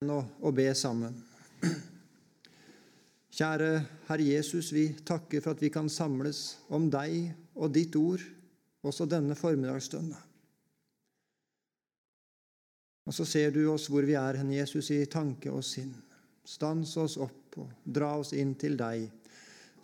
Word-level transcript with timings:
og 0.00 0.54
be 0.56 0.64
sammen. 0.72 1.12
Kjære 3.36 3.66
Herre 4.06 4.24
Jesus, 4.24 4.70
vi 4.72 4.86
takker 5.04 5.42
for 5.44 5.52
at 5.52 5.60
vi 5.60 5.68
kan 5.68 5.90
samles 5.92 6.56
om 6.72 6.86
deg 6.88 7.34
og 7.52 7.74
ditt 7.74 7.98
ord 8.00 8.24
også 8.80 9.04
denne 9.04 9.36
formiddagsstunda. 9.36 10.16
Og 13.04 13.12
så 13.12 13.28
ser 13.28 13.52
du 13.52 13.60
oss 13.68 13.90
hvor 13.92 14.08
vi 14.08 14.16
er 14.16 14.40
hen, 14.40 14.54
Jesus, 14.56 14.88
i 14.88 15.04
tanke 15.04 15.52
og 15.52 15.60
sinn. 15.68 15.92
Stans 16.48 16.96
oss 16.96 17.18
opp 17.20 17.60
og 17.60 17.68
dra 17.84 18.14
oss 18.22 18.32
inn 18.32 18.56
til 18.56 18.80
deg, 18.80 19.04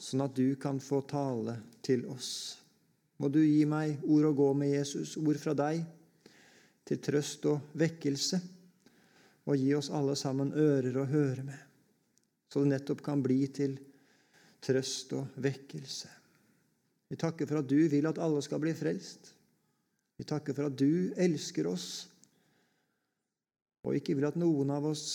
sånn 0.00 0.24
at 0.24 0.32
du 0.32 0.56
kan 0.56 0.80
få 0.80 1.04
tale 1.04 1.58
til 1.84 2.08
oss. 2.08 2.56
Må 3.20 3.28
du 3.28 3.42
gi 3.44 3.66
meg 3.68 4.00
ord 4.08 4.32
å 4.32 4.36
gå 4.40 4.50
med, 4.64 4.78
Jesus, 4.78 5.18
ord 5.20 5.44
fra 5.44 5.52
deg, 5.52 5.84
til 6.88 7.04
trøst 7.04 7.50
og 7.52 7.76
vekkelse 7.76 8.55
og 9.46 9.60
gi 9.60 9.70
oss 9.76 9.92
alle 9.94 10.16
sammen 10.18 10.52
ører 10.58 10.96
å 10.98 11.06
høre 11.10 11.44
med, 11.46 11.58
så 12.50 12.62
det 12.62 12.72
nettopp 12.74 13.02
kan 13.06 13.22
bli 13.22 13.44
til 13.54 13.76
trøst 14.66 15.12
og 15.14 15.38
vekkelse. 15.42 16.10
Vi 17.06 17.18
takker 17.20 17.46
for 17.46 17.60
at 17.60 17.70
du 17.70 17.78
vil 17.90 18.08
at 18.10 18.18
alle 18.18 18.42
skal 18.42 18.58
bli 18.62 18.72
frelst. 18.74 19.30
Vi 20.18 20.26
takker 20.26 20.56
for 20.56 20.66
at 20.70 20.78
du 20.78 21.12
elsker 21.22 21.68
oss 21.70 21.88
og 23.86 23.94
ikke 23.94 24.16
vil 24.18 24.26
at 24.26 24.38
noen 24.40 24.72
av 24.74 24.88
oss 24.88 25.06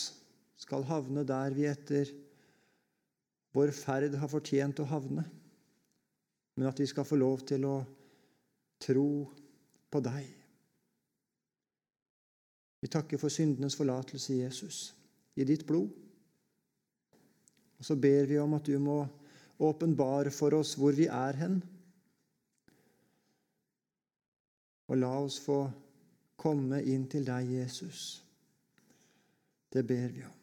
skal 0.62 0.86
havne 0.88 1.26
der 1.28 1.52
vi 1.52 1.66
etter 1.68 2.08
vår 3.52 3.72
ferd 3.76 4.14
har 4.16 4.30
fortjent 4.32 4.80
å 4.80 4.88
havne, 4.88 5.26
men 6.56 6.68
at 6.68 6.78
vi 6.80 6.86
skal 6.88 7.04
få 7.04 7.18
lov 7.20 7.42
til 7.48 7.66
å 7.68 7.74
tro 8.80 9.08
på 9.92 10.00
deg. 10.04 10.41
Vi 12.82 12.90
takker 12.90 13.20
for 13.20 13.30
syndenes 13.30 13.76
forlatelse, 13.78 14.34
Jesus, 14.42 14.78
i 15.38 15.46
ditt 15.46 15.62
blod. 15.66 15.90
Og 17.78 17.86
så 17.86 17.96
ber 17.96 18.26
vi 18.26 18.38
om 18.38 18.54
at 18.58 18.66
du 18.66 18.74
må 18.82 19.00
åpenbare 19.62 20.30
for 20.34 20.54
oss 20.58 20.74
hvor 20.78 20.94
vi 20.94 21.06
er 21.06 21.38
hen. 21.38 21.60
Og 24.90 24.98
la 24.98 25.12
oss 25.22 25.38
få 25.42 25.64
komme 26.42 26.82
inn 26.82 27.06
til 27.10 27.26
deg, 27.26 27.54
Jesus. 27.62 28.22
Det 29.72 29.86
ber 29.86 30.08
vi 30.12 30.24
om. 30.26 30.38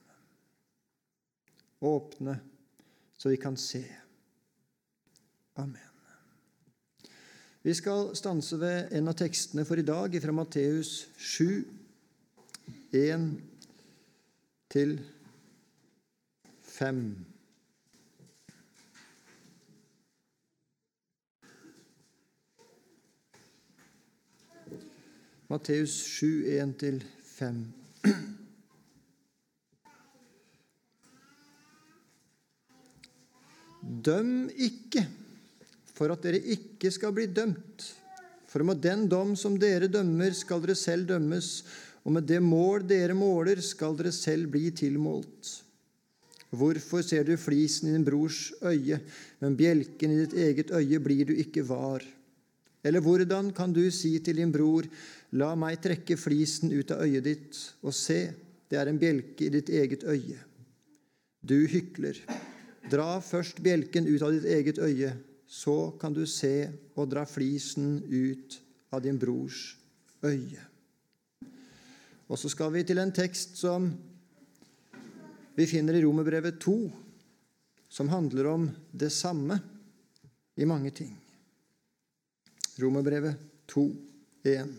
Åpne 1.89 2.39
så 3.19 3.29
vi 3.29 3.37
kan 3.37 3.57
se. 3.57 3.83
Amen. 5.59 5.75
Vi 7.61 7.73
skal 7.75 8.15
stanse 8.15 8.55
ved 8.59 8.93
en 8.95 9.11
av 9.11 9.17
tekstene 9.19 9.65
for 9.67 9.79
i 9.79 9.83
dag, 9.83 10.15
fra 10.23 10.31
Matteus 10.31 11.09
7, 11.17 11.78
1 12.91 13.41
til 14.69 14.95
5. 16.61 17.01
Matteus 25.49 25.89
7, 25.89 26.45
1-5. 26.45 27.61
Døm 34.05 34.49
ikke, 34.53 35.01
for 35.93 36.13
at 36.13 36.21
dere 36.25 36.37
ikke 36.37 36.91
skal 36.93 37.13
bli 37.13 37.25
dømt. 37.33 37.85
For 38.49 38.65
med 38.65 38.81
den 38.81 39.05
dom 39.09 39.35
som 39.37 39.57
dere 39.61 39.89
dømmer, 39.89 40.33
skal 40.37 40.61
dere 40.63 40.77
selv 40.77 41.05
dømmes, 41.09 41.49
og 42.05 42.13
med 42.15 42.27
det 42.29 42.39
mål 42.43 42.85
dere 42.87 43.15
måler, 43.17 43.61
skal 43.61 43.97
dere 43.99 44.11
selv 44.15 44.51
bli 44.53 44.71
tilmålt. 44.71 45.49
Hvorfor 46.49 47.03
ser 47.05 47.27
du 47.27 47.35
flisen 47.37 47.89
i 47.89 47.93
din 47.93 48.05
brors 48.05 48.49
øye, 48.65 48.97
men 49.41 49.57
bjelken 49.57 50.13
i 50.15 50.21
ditt 50.23 50.33
eget 50.33 50.71
øye 50.73 50.99
blir 51.03 51.27
du 51.29 51.35
ikke 51.37 51.65
var? 51.67 52.05
Eller 52.83 53.03
hvordan 53.03 53.51
kan 53.53 53.73
du 53.75 53.83
si 53.91 54.15
til 54.23 54.39
din 54.39 54.51
bror, 54.51 54.87
la 55.37 55.51
meg 55.59 55.81
trekke 55.83 56.17
flisen 56.17 56.71
ut 56.73 56.91
av 56.95 57.03
øyet 57.05 57.27
ditt, 57.27 57.59
og 57.83 57.93
se, 57.93 58.31
det 58.69 58.79
er 58.79 58.89
en 58.89 59.01
bjelke 59.01 59.45
i 59.45 59.51
ditt 59.53 59.69
eget 59.69 60.05
øye? 60.07 60.39
Du 61.45 61.67
hykler. 61.67 62.17
Dra 62.89 63.19
først 63.21 63.61
bjelken 63.61 64.07
ut 64.07 64.23
av 64.25 64.33
ditt 64.33 64.47
eget 64.49 64.79
øye, 64.81 65.11
så 65.45 65.91
kan 66.01 66.15
du 66.15 66.25
se 66.25 66.69
og 66.95 67.11
dra 67.11 67.25
flisen 67.29 67.99
ut 68.09 68.57
av 68.93 69.03
din 69.05 69.19
brors 69.21 69.75
øye. 70.23 70.68
Og 72.29 72.37
så 72.37 72.51
skal 72.51 72.71
vi 72.73 72.83
til 72.85 73.01
en 73.01 73.13
tekst 73.13 73.57
som 73.57 73.89
vi 75.57 75.65
finner 75.67 75.97
i 75.97 76.03
Romerbrevet 76.03 76.59
2, 76.61 76.75
som 77.89 78.11
handler 78.13 78.51
om 78.51 78.69
det 78.93 79.09
samme 79.11 79.57
i 80.55 80.67
mange 80.69 80.93
ting. 80.95 81.15
Romerbrevet 82.79 83.35
2, 83.67 83.87
1. 84.45 84.77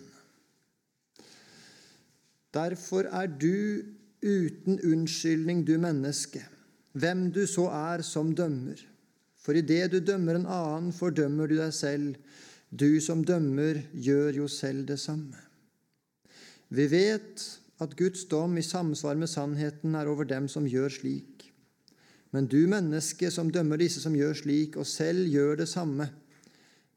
Derfor 2.54 3.10
er 3.10 3.26
du 3.26 3.82
uten 4.22 4.80
unnskyldning, 4.80 5.66
du 5.66 5.76
menneske 5.78 6.44
hvem 6.92 7.28
du 7.30 7.44
så 7.46 7.68
er 7.70 8.02
som 8.06 8.32
dømmer. 8.34 8.78
For 9.40 9.56
idet 9.56 9.92
du 9.92 10.00
dømmer 10.02 10.36
en 10.36 10.48
annen, 10.50 10.90
fordømmer 10.92 11.48
du 11.48 11.56
deg 11.58 11.72
selv. 11.74 12.16
Du 12.70 13.00
som 13.02 13.22
dømmer, 13.26 13.80
gjør 13.94 14.42
jo 14.42 14.48
selv 14.50 14.86
det 14.88 14.98
samme. 15.00 15.49
Vi 16.70 16.86
vet 16.86 17.42
at 17.82 17.96
Guds 17.98 18.26
dom 18.30 18.58
i 18.58 18.62
samsvar 18.62 19.16
med 19.18 19.30
sannheten 19.30 19.96
er 19.98 20.10
over 20.10 20.28
dem 20.28 20.46
som 20.48 20.68
gjør 20.68 20.92
slik. 20.94 21.48
Men 22.30 22.46
du 22.46 22.60
menneske 22.70 23.30
som 23.34 23.50
dømmer 23.50 23.80
disse 23.80 24.02
som 24.02 24.14
gjør 24.14 24.36
slik, 24.38 24.76
og 24.78 24.86
selv 24.86 25.26
gjør 25.26 25.62
det 25.62 25.68
samme, 25.70 26.06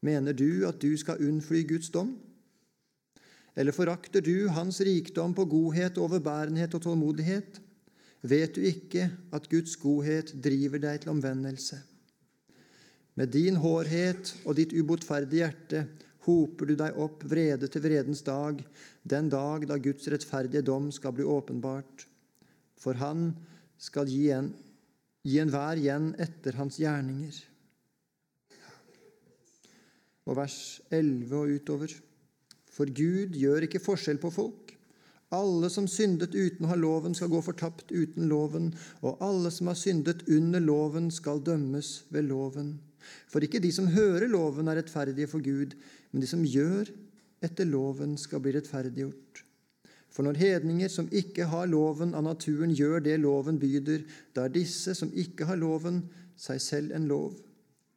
mener 0.04 0.36
du 0.36 0.62
at 0.68 0.78
du 0.82 0.92
skal 1.00 1.22
unnfly 1.24 1.64
Guds 1.66 1.90
dom? 1.90 2.12
Eller 3.56 3.74
forakter 3.74 4.22
du 4.22 4.48
Hans 4.50 4.80
rikdom 4.82 5.34
på 5.34 5.46
godhet, 5.50 5.98
overbærenhet 5.98 6.74
og 6.74 6.82
tålmodighet? 6.86 7.60
Vet 8.22 8.54
du 8.54 8.62
ikke 8.64 9.08
at 9.34 9.50
Guds 9.50 9.74
godhet 9.76 10.32
driver 10.44 10.80
deg 10.82 11.02
til 11.02 11.12
omvendelse? 11.12 11.80
Med 13.14 13.30
din 13.34 13.58
hårhet 13.62 14.32
og 14.44 14.56
ditt 14.58 14.72
ubotferdige 14.74 15.44
hjerte 15.44 15.84
hoper 16.26 16.66
du 16.66 16.74
deg 16.78 16.96
opp 16.98 17.22
vrede 17.28 17.68
til 17.70 17.84
vredens 17.84 18.24
dag, 18.26 18.58
den 19.04 19.28
dag 19.28 19.66
da 19.68 19.76
Guds 19.78 20.08
rettferdige 20.08 20.64
dom 20.64 20.88
skal 20.92 21.12
bli 21.16 21.26
åpenbart. 21.28 22.06
For 22.80 22.96
han 23.00 23.34
skal 23.80 24.08
gi, 24.08 24.30
en, 24.32 24.50
gi 25.24 25.40
enhver 25.42 25.80
igjen 25.80 26.12
etter 26.20 26.56
hans 26.56 26.80
gjerninger. 26.80 27.36
Og 30.24 30.38
vers 30.40 30.58
11 30.88 31.36
og 31.36 31.52
utover. 31.52 31.92
For 32.72 32.88
Gud 32.88 33.36
gjør 33.36 33.68
ikke 33.68 33.82
forskjell 33.82 34.18
på 34.22 34.32
folk. 34.34 34.72
Alle 35.34 35.68
som 35.72 35.86
syndet 35.90 36.34
uten 36.36 36.64
å 36.64 36.70
ha 36.70 36.78
loven, 36.78 37.14
skal 37.16 37.30
gå 37.32 37.40
fortapt 37.42 37.90
uten 37.92 38.28
loven, 38.30 38.70
og 39.02 39.20
alle 39.24 39.50
som 39.52 39.68
har 39.70 39.78
syndet 39.78 40.22
under 40.30 40.62
loven, 40.62 41.10
skal 41.12 41.42
dømmes 41.44 42.04
ved 42.14 42.28
loven. 42.28 42.76
For 43.28 43.44
ikke 43.44 43.60
de 43.60 43.72
som 43.74 43.90
hører 43.92 44.30
loven, 44.30 44.68
er 44.70 44.78
rettferdige 44.80 45.28
for 45.28 45.44
Gud, 45.44 45.74
men 46.12 46.22
de 46.22 46.30
som 46.30 46.44
gjør 46.46 46.92
etter 47.44 47.68
loven, 47.68 48.16
skal 48.20 48.42
bli 48.42 48.54
rettferdiggjort. 48.56 49.44
For 50.14 50.26
når 50.26 50.38
hedninger 50.38 50.90
som 50.92 51.08
ikke 51.10 51.48
har 51.50 51.66
loven 51.66 52.14
av 52.14 52.22
naturen, 52.26 52.74
gjør 52.74 53.02
det 53.02 53.18
loven 53.22 53.58
byder, 53.58 54.04
da 54.34 54.46
er 54.46 54.54
disse 54.54 54.94
som 54.94 55.10
ikke 55.10 55.48
har 55.48 55.58
loven, 55.58 56.04
seg 56.38 56.62
selv 56.62 56.94
en 56.94 57.08
lov. 57.10 57.34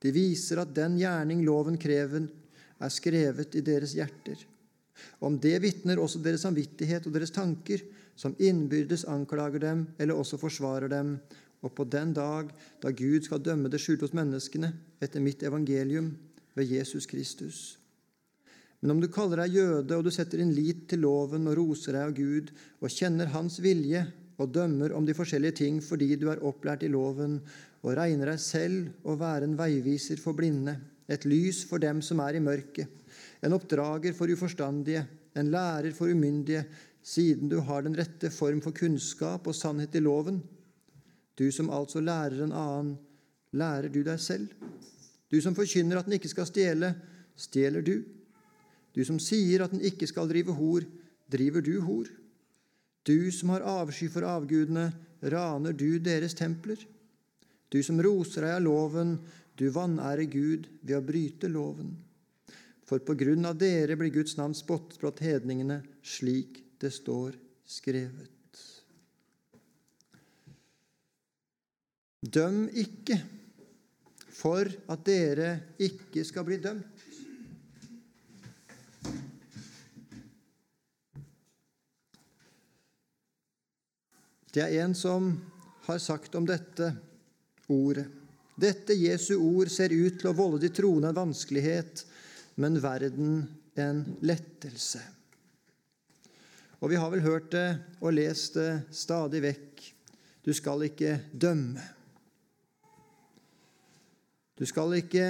De 0.01 0.11
viser 0.13 0.61
at 0.61 0.73
den 0.77 0.97
gjerning 1.01 1.43
loven 1.45 1.77
krever, 1.81 2.27
er 2.77 2.93
skrevet 2.93 3.55
i 3.57 3.63
deres 3.65 3.95
hjerter. 3.97 4.37
Om 5.21 5.37
det 5.41 5.57
vitner 5.61 6.01
også 6.01 6.21
deres 6.21 6.43
samvittighet 6.45 7.05
og 7.05 7.13
deres 7.13 7.33
tanker, 7.33 7.81
som 8.17 8.35
innbyrdes 8.41 9.05
anklager 9.05 9.61
dem 9.61 9.85
eller 10.01 10.17
også 10.17 10.39
forsvarer 10.41 10.89
dem. 10.89 11.17
Og 11.61 11.73
på 11.73 11.85
den 11.89 12.13
dag 12.17 12.49
da 12.81 12.93
Gud 12.93 13.25
skal 13.25 13.41
dømme 13.45 13.69
det 13.69 13.81
skjulte 13.81 14.07
hos 14.07 14.17
menneskene 14.17 14.71
etter 15.01 15.21
mitt 15.21 15.43
evangelium 15.45 16.15
ved 16.57 16.73
Jesus 16.73 17.05
Kristus. 17.09 17.76
Men 18.81 18.93
om 18.93 19.01
du 19.01 19.07
kaller 19.09 19.41
deg 19.41 19.57
jøde, 19.57 19.97
og 19.97 20.05
du 20.05 20.11
setter 20.13 20.41
din 20.41 20.53
lit 20.53 20.85
til 20.89 21.01
loven 21.01 21.49
og 21.49 21.57
roser 21.57 21.97
deg 21.97 22.09
av 22.09 22.15
Gud, 22.17 22.51
og 22.81 22.93
kjenner 22.93 23.31
Hans 23.33 23.57
vilje 23.63 24.03
og 24.37 24.51
dømmer 24.53 24.93
om 24.93 25.05
de 25.05 25.15
forskjellige 25.17 25.57
ting 25.63 25.79
fordi 25.81 26.11
du 26.19 26.27
er 26.29 26.43
opplært 26.45 26.85
i 26.85 26.91
loven, 26.93 27.39
og 27.81 27.95
regner 27.97 28.33
deg 28.33 28.41
selv 28.41 29.07
å 29.07 29.15
være 29.17 29.47
en 29.47 29.57
veiviser 29.57 30.21
for 30.21 30.37
blinde, 30.37 30.75
et 31.09 31.25
lys 31.25 31.63
for 31.65 31.81
dem 31.81 32.03
som 32.05 32.21
er 32.21 32.37
i 32.37 32.43
mørket, 32.43 32.91
en 33.41 33.55
oppdrager 33.55 34.13
for 34.17 34.29
uforstandige, 34.29 35.05
en 35.37 35.49
lærer 35.53 35.93
for 35.95 36.11
umyndige, 36.11 36.65
siden 37.07 37.49
du 37.49 37.59
har 37.63 37.85
den 37.85 37.95
rette 37.97 38.29
form 38.33 38.59
for 38.61 38.75
kunnskap 38.75 39.47
og 39.47 39.55
sannhet 39.55 39.95
i 39.95 40.03
loven. 40.03 40.41
Du 41.37 41.45
som 41.53 41.69
altså 41.71 42.01
lærer 42.03 42.43
en 42.43 42.53
annen, 42.53 42.95
lærer 43.55 43.89
du 43.93 44.01
deg 44.03 44.19
selv? 44.19 44.51
Du 45.31 45.39
som 45.41 45.55
forkynner 45.55 45.99
at 45.99 46.09
den 46.09 46.17
ikke 46.17 46.33
skal 46.33 46.49
stjele, 46.49 46.91
stjeler 47.39 47.85
du? 47.85 48.01
Du 48.97 49.03
som 49.05 49.19
sier 49.21 49.61
at 49.61 49.75
den 49.75 49.83
ikke 49.85 50.07
skal 50.09 50.29
drive 50.29 50.55
hor, 50.57 50.85
driver 51.29 51.61
du 51.61 51.75
hor? 51.85 52.07
Du 53.05 53.29
som 53.31 53.53
har 53.53 53.65
avsky 53.77 54.07
for 54.09 54.25
avgudene, 54.25 54.89
raner 55.21 55.75
du 55.77 55.99
deres 56.01 56.33
templer? 56.37 56.81
Du 57.69 57.77
som 57.85 58.01
roser 58.01 58.47
deg 58.47 58.55
av 58.55 58.65
loven, 58.65 59.13
du 59.57 59.67
vanærer 59.73 60.25
Gud 60.31 60.65
ved 60.81 60.97
å 60.97 61.05
bryte 61.05 61.49
loven. 61.51 61.93
For 62.87 63.03
på 63.03 63.13
grunn 63.19 63.45
av 63.45 63.59
dere 63.59 63.97
blir 63.99 64.13
Guds 64.15 64.37
navn 64.39 64.55
spottet 64.57 64.97
blant 65.01 65.21
hedningene, 65.21 65.81
slik 66.01 66.63
det 66.81 66.93
står 66.95 67.35
skrevet. 67.67 68.33
Døm 72.27 72.63
ikke, 72.73 73.19
for 74.33 74.65
at 74.65 75.03
dere 75.05 75.51
ikke 75.85 76.23
skal 76.25 76.47
bli 76.47 76.57
dømt. 76.63 76.96
Det 84.57 84.63
er 84.65 84.79
en 84.81 84.95
som 84.97 85.35
har 85.85 85.99
sagt 86.01 86.33
om 86.35 86.45
dette 86.49 86.87
ordet. 87.69 88.07
Dette 88.57 88.95
Jesu 88.97 89.35
ord 89.35 89.69
ser 89.69 89.93
ut 89.93 90.15
til 90.17 90.31
å 90.31 90.33
volde 90.33 90.63
de 90.63 90.71
troende 90.73 91.11
en 91.11 91.17
vanskelighet, 91.19 92.01
men 92.57 92.79
verden 92.81 93.43
en 93.77 93.99
lettelse. 94.25 95.03
Og 96.81 96.89
vi 96.89 96.97
har 96.97 97.13
vel 97.13 97.21
hørt 97.21 97.51
det 97.53 97.67
og 97.99 98.15
lest 98.17 98.57
det 98.57 98.71
stadig 98.97 99.43
vekk. 99.45 99.85
Du 100.41 100.49
skal 100.57 100.87
ikke 100.87 101.19
dømme. 101.37 101.85
Du 104.57 104.65
skal 104.65 104.97
ikke 104.97 105.29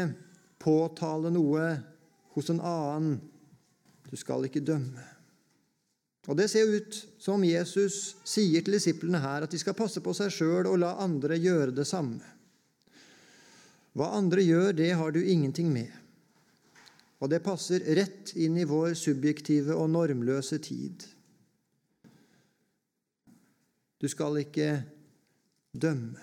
påtale 0.63 1.33
noe 1.35 1.67
hos 2.31 2.55
en 2.55 2.63
annen. 2.63 3.19
Du 4.07 4.15
skal 4.15 4.47
ikke 4.47 4.63
dømme. 4.63 5.16
Og 6.27 6.35
Det 6.35 6.49
ser 6.51 6.67
ut 6.67 6.97
som 7.23 7.43
Jesus 7.43 8.17
sier 8.27 8.63
til 8.63 8.75
disiplene 8.75 9.21
her 9.23 9.45
at 9.45 9.53
de 9.53 9.59
skal 9.59 9.77
passe 9.77 10.03
på 10.03 10.13
seg 10.15 10.33
sjøl 10.33 10.67
og 10.67 10.81
la 10.81 10.97
andre 11.03 11.39
gjøre 11.39 11.71
det 11.75 11.87
samme. 11.87 12.19
Hva 13.97 14.11
andre 14.19 14.43
gjør, 14.43 14.75
det 14.77 14.91
har 14.99 15.15
du 15.15 15.23
ingenting 15.23 15.71
med. 15.73 15.89
Og 17.17 17.31
det 17.31 17.41
passer 17.45 17.81
rett 17.97 18.35
inn 18.37 18.59
i 18.59 18.67
vår 18.67 18.93
subjektive 18.99 19.73
og 19.73 19.89
normløse 19.89 20.59
tid. 20.61 21.07
Du 23.97 24.05
skal 24.11 24.43
ikke 24.43 24.83
dømme. 25.73 26.21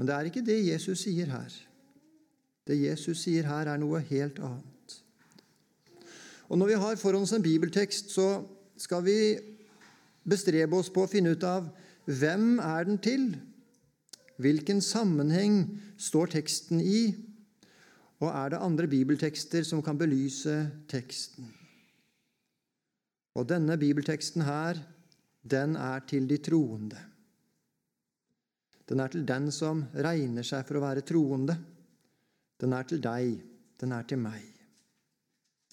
Men 0.00 0.08
det 0.08 0.16
er 0.16 0.30
ikke 0.30 0.42
det 0.42 0.58
Jesus 0.64 1.04
sier 1.04 1.28
her. 1.30 1.54
Det 2.66 2.78
Jesus 2.80 3.22
sier 3.26 3.46
her, 3.46 3.68
er 3.68 3.78
noe 3.78 4.00
helt 4.10 4.40
annet. 4.42 4.79
Og 6.50 6.58
Når 6.58 6.66
vi 6.66 6.80
har 6.82 6.98
foran 6.98 7.22
oss 7.22 7.32
en 7.32 7.42
bibeltekst, 7.42 8.10
så 8.10 8.42
skal 8.76 9.04
vi 9.06 9.18
bestrebe 10.26 10.76
oss 10.76 10.90
på 10.90 11.04
å 11.04 11.10
finne 11.10 11.36
ut 11.36 11.46
av 11.46 11.68
hvem 12.10 12.58
er 12.58 12.88
den 12.88 12.98
til? 12.98 13.28
Hvilken 14.40 14.80
sammenheng 14.82 15.62
står 16.00 16.32
teksten 16.34 16.82
i? 16.82 17.14
Og 18.20 18.28
er 18.32 18.50
det 18.52 18.64
andre 18.66 18.90
bibeltekster 18.90 19.62
som 19.68 19.82
kan 19.84 19.98
belyse 20.00 20.56
teksten? 20.90 21.46
Og 23.38 23.46
denne 23.46 23.78
bibelteksten 23.78 24.42
her, 24.42 24.80
den 25.46 25.76
er 25.78 26.02
til 26.08 26.26
de 26.28 26.40
troende. 26.42 26.98
Den 28.90 29.00
er 29.00 29.12
til 29.12 29.22
den 29.22 29.52
som 29.54 29.84
regner 29.94 30.42
seg 30.42 30.66
for 30.66 30.80
å 30.80 30.82
være 30.88 31.06
troende. 31.06 31.54
Den 32.58 32.74
er 32.74 32.88
til 32.90 32.98
deg, 33.04 33.36
den 33.78 33.94
er 33.94 34.08
til 34.08 34.18
meg. 34.18 34.49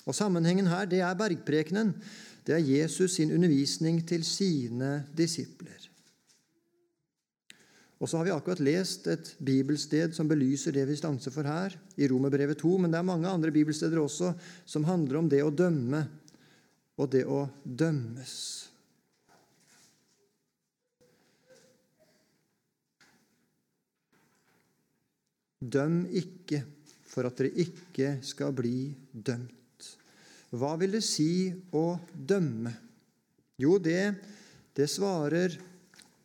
Og 0.08 0.16
Sammenhengen 0.16 0.70
her 0.72 0.88
det 0.88 1.02
er 1.04 1.20
bergprekenen. 1.20 1.92
Det 2.48 2.56
er 2.56 2.64
Jesus 2.64 3.18
sin 3.18 3.34
undervisning 3.36 4.00
til 4.08 4.24
sine 4.24 5.02
disipler. 5.18 5.84
Og 7.98 8.10
så 8.10 8.20
har 8.20 8.28
vi 8.28 8.32
akkurat 8.32 8.62
lest 8.62 9.08
et 9.10 9.34
bibelsted 9.44 10.14
som 10.14 10.30
belyser 10.30 10.76
det 10.76 10.86
vi 10.88 10.96
stanser 10.96 11.34
for 11.34 11.50
her, 11.50 11.74
i 11.98 12.08
Romerbrevet 12.08 12.60
2, 12.62 12.76
men 12.78 12.94
det 12.94 13.00
er 13.00 13.10
mange 13.10 13.28
andre 13.28 13.52
bibelsteder 13.52 14.00
også 14.00 14.32
som 14.70 14.86
handler 14.86 15.20
om 15.20 15.30
det 15.30 15.42
å 15.44 15.52
dømme 15.52 16.04
og 16.98 17.12
det 17.12 17.26
å 17.26 17.48
dømmes. 17.66 18.38
Døm 25.58 26.04
ikke 26.14 26.62
for 27.10 27.26
at 27.26 27.40
dere 27.42 27.66
ikke 27.66 28.18
skal 28.22 28.54
bli 28.56 28.94
dømt. 29.12 29.57
Hva 30.56 30.76
vil 30.80 30.94
det 30.96 31.04
si 31.04 31.52
å 31.76 31.98
dømme? 32.14 32.72
Jo, 33.60 33.78
det, 33.82 34.16
det 34.78 34.88
svarer 34.88 35.58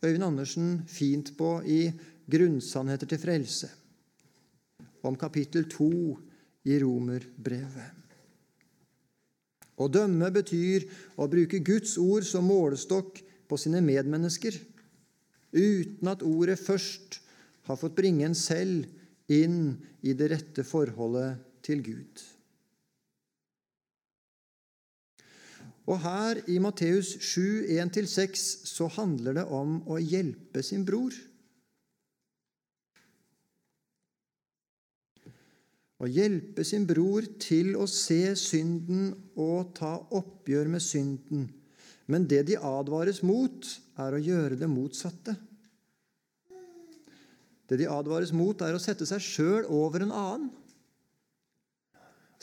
Øyvind 0.03 0.23
Andersen 0.23 0.83
fint 0.87 1.33
på 1.37 1.57
i 1.65 1.91
'Grunnsannheter 2.27 3.07
til 3.07 3.19
frelse', 3.19 3.69
om 5.03 5.15
kapittel 5.19 5.65
2 5.67 5.89
i 6.71 6.79
Romerbrevet. 6.79 7.99
Å 9.75 9.87
dømme 9.91 10.29
betyr 10.31 10.85
å 11.19 11.27
bruke 11.27 11.59
Guds 11.59 11.97
ord 11.99 12.23
som 12.23 12.47
målestokk 12.47 13.19
på 13.49 13.59
sine 13.59 13.81
medmennesker, 13.83 14.55
uten 15.51 16.07
at 16.07 16.23
ordet 16.23 16.59
først 16.61 17.19
har 17.67 17.79
fått 17.79 17.97
bringe 17.97 18.25
en 18.27 18.37
selv 18.37 18.87
inn 19.31 19.75
i 20.03 20.15
det 20.15 20.31
rette 20.31 20.63
forholdet 20.67 21.43
til 21.65 21.83
Gud. 21.83 22.23
Og 25.83 25.99
her 25.99 26.39
i 26.47 26.59
Matteus 26.63 27.17
7, 27.19 27.67
1-6, 27.75 28.43
så 28.69 28.87
handler 28.95 29.41
det 29.41 29.45
om 29.51 29.81
å 29.91 29.99
hjelpe 29.99 30.63
sin 30.63 30.85
bror. 30.87 31.15
Å 36.03 36.07
hjelpe 36.07 36.63
sin 36.67 36.87
bror 36.87 37.27
til 37.39 37.75
å 37.79 37.87
se 37.87 38.33
synden 38.39 39.11
og 39.39 39.73
ta 39.77 39.95
oppgjør 40.15 40.71
med 40.71 40.83
synden. 40.83 41.49
Men 42.11 42.27
det 42.27 42.45
de 42.49 42.57
advares 42.59 43.21
mot, 43.23 43.67
er 43.99 44.15
å 44.15 44.23
gjøre 44.23 44.57
det 44.59 44.67
motsatte. 44.71 45.35
Det 47.67 47.79
de 47.79 47.87
advares 47.91 48.33
mot, 48.35 48.59
er 48.63 48.75
å 48.75 48.81
sette 48.83 49.07
seg 49.07 49.23
sjøl 49.23 49.67
over 49.71 50.03
en 50.03 50.15
annen. 50.15 50.51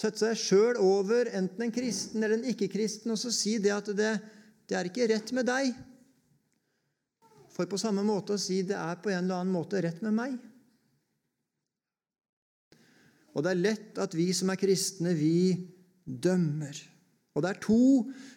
Sette 0.00 0.23
seg 0.23 0.38
sjøl 0.41 0.79
over 0.81 1.29
enten 1.37 1.67
en 1.67 1.73
kristen 1.75 2.23
eller 2.23 2.38
en 2.38 2.49
ikke-kristen 2.49 3.12
og 3.12 3.19
så 3.20 3.32
si 3.35 3.58
det 3.61 3.73
at 3.75 3.91
det, 3.93 4.12
det 4.64 4.79
er 4.79 4.88
ikke 4.88 5.08
rett 5.11 5.32
med 5.37 5.49
deg. 5.50 5.75
For 7.52 7.69
på 7.69 7.80
samme 7.80 8.04
måte 8.07 8.38
å 8.38 8.40
si 8.40 8.62
det 8.64 8.78
er 8.78 8.97
på 9.02 9.12
en 9.12 9.26
eller 9.26 9.42
annen 9.42 9.52
måte 9.52 9.83
rett 9.85 10.00
med 10.07 10.16
meg. 10.16 10.38
Og 13.37 13.45
det 13.45 13.52
er 13.52 13.61
lett 13.61 14.00
at 14.00 14.16
vi 14.16 14.30
som 14.35 14.50
er 14.50 14.59
kristne, 14.59 15.12
vi 15.14 15.52
dømmer. 16.04 16.80
Og 17.37 17.45
det 17.45 17.52
er 17.52 17.61
to 17.62 17.83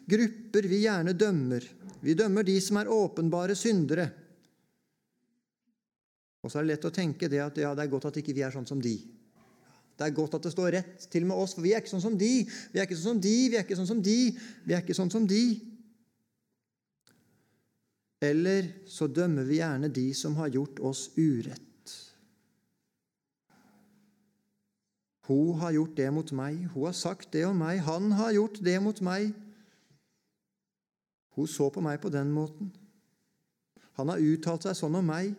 grupper 0.09 0.67
vi 0.69 0.83
gjerne 0.83 1.15
dømmer. 1.17 1.63
Vi 2.03 2.13
dømmer 2.19 2.45
de 2.45 2.59
som 2.61 2.77
er 2.81 2.91
åpenbare 2.91 3.55
syndere. 3.57 4.09
Og 6.43 6.51
så 6.51 6.59
er 6.59 6.65
det 6.65 6.73
lett 6.75 6.91
å 6.91 6.93
tenke 6.93 7.31
det 7.31 7.39
at 7.39 7.57
ja, 7.63 7.71
det 7.71 7.85
er 7.85 7.93
godt 7.95 8.11
at 8.11 8.19
ikke 8.19 8.35
vi 8.35 8.43
er 8.43 8.53
sånn 8.53 8.67
som 8.67 8.83
de. 8.83 8.97
Det 9.97 10.07
er 10.07 10.15
godt 10.15 10.39
at 10.39 10.47
det 10.47 10.53
står 10.53 10.71
rett 10.73 11.05
til 11.11 11.27
med 11.29 11.37
oss, 11.37 11.53
for 11.53 11.65
vi 11.65 11.73
er 11.73 11.83
ikke 11.83 11.93
sånn 11.93 12.01
som 12.01 12.15
de. 12.17 12.31
Vi 12.73 12.79
er 12.81 12.87
ikke 12.87 12.97
sånn 12.97 13.13
som 13.13 13.21
de, 13.21 13.35
vi 13.51 13.59
er 13.59 13.65
ikke 13.65 13.77
sånn 13.77 13.91
som 13.91 14.01
de, 14.01 14.17
vi 14.65 14.73
er 14.73 14.81
ikke 14.81 14.97
sånn 14.97 15.13
som 15.13 15.27
de. 15.29 15.43
Eller 18.23 18.71
så 18.89 19.09
dømmer 19.11 19.45
vi 19.45 19.59
gjerne 19.59 19.91
de 19.93 20.07
som 20.17 20.37
har 20.39 20.49
gjort 20.53 20.81
oss 20.81 21.09
urett. 21.17 21.61
Hun 25.27 25.59
har 25.61 25.71
gjort 25.71 25.95
det 25.95 26.09
mot 26.11 26.31
meg, 26.35 26.65
hun 26.73 26.87
har 26.89 26.95
sagt 26.97 27.31
det 27.35 27.45
om 27.47 27.61
meg, 27.63 27.79
han 27.85 28.11
har 28.17 28.33
gjort 28.35 28.59
det 28.63 28.75
mot 28.83 28.99
meg. 29.05 29.31
Hun 31.37 31.47
så 31.47 31.69
på 31.73 31.81
meg 31.81 32.01
på 32.03 32.11
den 32.13 32.31
måten. 32.33 32.73
Han 33.97 34.09
har 34.09 34.21
uttalt 34.21 34.65
seg 34.65 34.75
sånn 34.77 34.97
om 34.99 35.07
meg. 35.07 35.33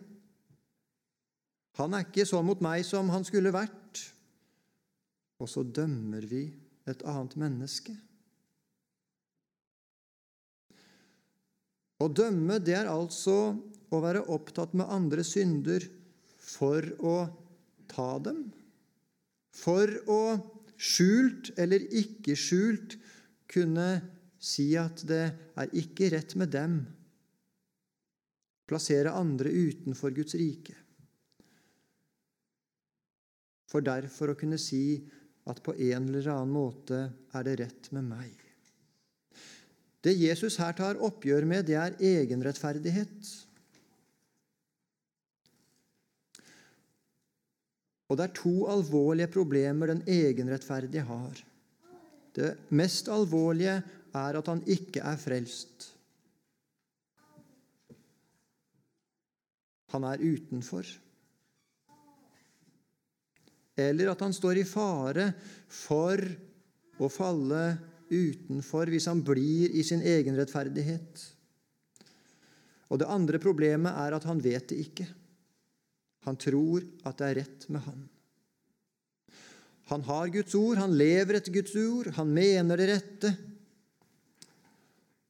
Han 1.77 1.93
er 1.93 2.05
ikke 2.07 2.25
sånn 2.27 2.47
mot 2.47 2.61
meg 2.63 2.85
som 2.87 3.11
han 3.11 3.25
skulle 3.27 3.53
vært 3.53 3.84
og 5.41 5.51
så 5.51 5.63
dømmer 5.63 6.25
vi 6.29 6.45
et 6.89 7.01
annet 7.07 7.35
menneske. 7.39 7.95
Å 12.03 12.07
dømme, 12.11 12.59
det 12.59 12.75
er 12.77 12.91
altså 12.91 13.55
å 13.93 14.01
være 14.03 14.25
opptatt 14.33 14.75
med 14.75 14.91
andre 14.91 15.23
synder 15.25 15.85
for 16.43 16.85
å 16.99 17.15
ta 17.91 18.09
dem. 18.23 18.43
For 19.55 19.91
å 20.11 20.21
skjult 20.75 21.53
eller 21.61 21.85
ikke 21.95 22.35
skjult 22.37 22.97
kunne 23.51 23.87
si 24.41 24.73
at 24.77 25.05
det 25.07 25.23
er 25.55 25.77
ikke 25.79 26.11
rett 26.13 26.35
med 26.37 26.51
dem. 26.53 26.81
Plassere 28.67 29.13
andre 29.15 29.51
utenfor 29.53 30.13
Guds 30.15 30.35
rike. 30.37 30.75
For 33.69 33.85
derfor 33.85 34.33
å 34.33 34.37
kunne 34.39 34.59
si 34.61 34.99
at 35.45 35.61
på 35.63 35.75
en 35.75 36.09
eller 36.09 36.27
annen 36.33 36.53
måte 36.53 37.01
er 37.35 37.45
det 37.45 37.59
rett 37.61 37.89
med 37.93 38.07
meg. 38.09 38.33
Det 40.05 40.13
Jesus 40.13 40.59
her 40.61 40.73
tar 40.77 41.01
oppgjør 41.01 41.47
med, 41.49 41.65
det 41.65 41.77
er 41.81 41.97
egenrettferdighet. 41.97 43.31
Og 48.05 48.19
det 48.19 48.27
er 48.27 48.37
to 48.37 48.55
alvorlige 48.69 49.31
problemer 49.33 49.89
den 49.89 50.03
egenrettferdige 50.05 51.05
har. 51.07 51.41
Det 52.35 52.51
mest 52.69 53.09
alvorlige 53.09 53.79
er 54.15 54.37
at 54.37 54.51
han 54.51 54.61
ikke 54.69 55.01
er 55.01 55.17
frelst. 55.17 55.89
Han 59.95 60.05
er 60.05 60.21
utenfor. 60.21 60.85
Eller 63.75 64.11
at 64.11 64.21
han 64.23 64.33
står 64.33 64.61
i 64.61 64.67
fare 64.67 65.31
for 65.67 66.21
å 66.95 67.09
falle 67.11 67.63
utenfor 68.09 68.91
hvis 68.91 69.07
han 69.09 69.23
blir 69.25 69.73
i 69.75 69.83
sin 69.83 70.03
egen 70.05 70.37
rettferdighet. 70.39 71.23
Og 72.93 73.01
det 73.01 73.09
andre 73.11 73.41
problemet 73.41 73.97
er 74.05 74.15
at 74.15 74.27
han 74.29 74.39
vet 74.39 74.69
det 74.71 74.79
ikke. 74.85 75.07
Han 76.25 76.37
tror 76.41 76.85
at 77.05 77.17
det 77.19 77.27
er 77.27 77.39
rett 77.41 77.65
med 77.73 77.83
han. 77.85 78.05
Han 79.91 80.05
har 80.07 80.31
Guds 80.33 80.55
ord, 80.57 80.79
han 80.81 80.95
lever 80.97 81.37
etter 81.37 81.53
Guds 81.53 81.75
ord, 81.77 82.09
han 82.15 82.31
mener 82.33 82.79
det 82.79 82.87
rette. 82.89 83.33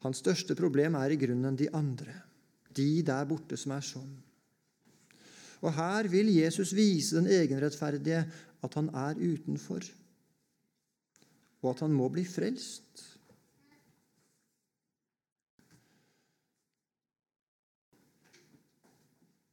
Hans 0.05 0.21
største 0.21 0.55
problem 0.55 0.95
er 0.99 1.11
i 1.11 1.19
grunnen 1.19 1.57
de 1.59 1.67
andre, 1.75 2.13
de 2.77 3.01
der 3.03 3.27
borte 3.27 3.57
som 3.59 3.73
er 3.75 3.83
sånn. 3.83 4.13
Og 5.65 5.73
her 5.73 6.09
vil 6.11 6.29
Jesus 6.29 6.75
vise 6.77 7.17
den 7.17 7.29
egenrettferdige 7.31 8.21
at 8.65 8.77
han 8.77 8.91
er 8.93 9.17
utenfor, 9.17 9.81
og 11.63 11.69
at 11.71 11.81
han 11.85 11.93
må 11.93 12.09
bli 12.13 12.25
frelst. 12.27 13.03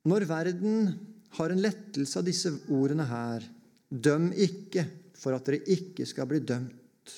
Når 0.04 0.26
verden 0.26 0.92
har 1.38 1.52
en 1.52 1.62
lettelse 1.62 2.18
av 2.18 2.26
disse 2.26 2.50
ordene 2.74 3.06
her 3.06 3.44
Døm 3.92 4.30
ikke 4.32 4.86
for 5.20 5.36
at 5.36 5.44
dere 5.46 5.68
ikke 5.74 6.06
skal 6.08 6.24
bli 6.30 6.38
dømt. 6.48 7.10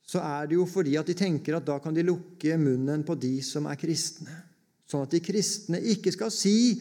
Så 0.00 0.22
er 0.24 0.48
det 0.48 0.56
jo 0.56 0.64
fordi 0.66 0.96
at 0.96 1.06
de 1.06 1.14
tenker 1.14 1.58
at 1.58 1.66
da 1.68 1.76
kan 1.84 1.94
de 1.94 2.06
lukke 2.06 2.56
munnen 2.58 3.04
på 3.06 3.14
de 3.20 3.34
som 3.44 3.68
er 3.68 3.76
kristne. 3.78 4.32
Sånn 4.90 5.06
at 5.06 5.12
de 5.14 5.22
kristne 5.22 5.78
ikke 5.92 6.12
skal 6.14 6.32
si 6.34 6.80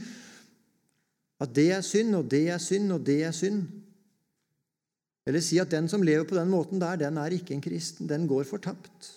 at 1.40 1.54
det 1.56 1.70
er 1.76 1.86
synd, 1.86 2.16
og 2.18 2.26
det 2.32 2.48
er 2.52 2.60
synd, 2.62 2.92
og 2.96 3.06
det 3.06 3.22
er 3.28 3.36
synd. 3.36 3.62
Eller 5.30 5.44
si 5.46 5.60
at 5.62 5.70
den 5.72 5.88
som 5.92 6.04
lever 6.04 6.26
på 6.28 6.36
den 6.36 6.50
måten 6.50 6.82
der, 6.82 6.98
den 6.98 7.20
er 7.22 7.36
ikke 7.36 7.54
en 7.54 7.64
kristen. 7.64 8.10
Den 8.10 8.26
går 8.28 8.48
fortapt. 8.50 9.14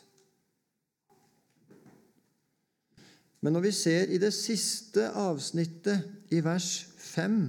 Men 3.43 3.57
når 3.57 3.65
vi 3.65 3.73
ser 3.75 4.13
i 4.13 4.21
det 4.23 4.31
siste 4.37 5.09
avsnittet 5.19 6.31
i 6.31 6.43
vers 6.45 6.85
5, 7.03 7.41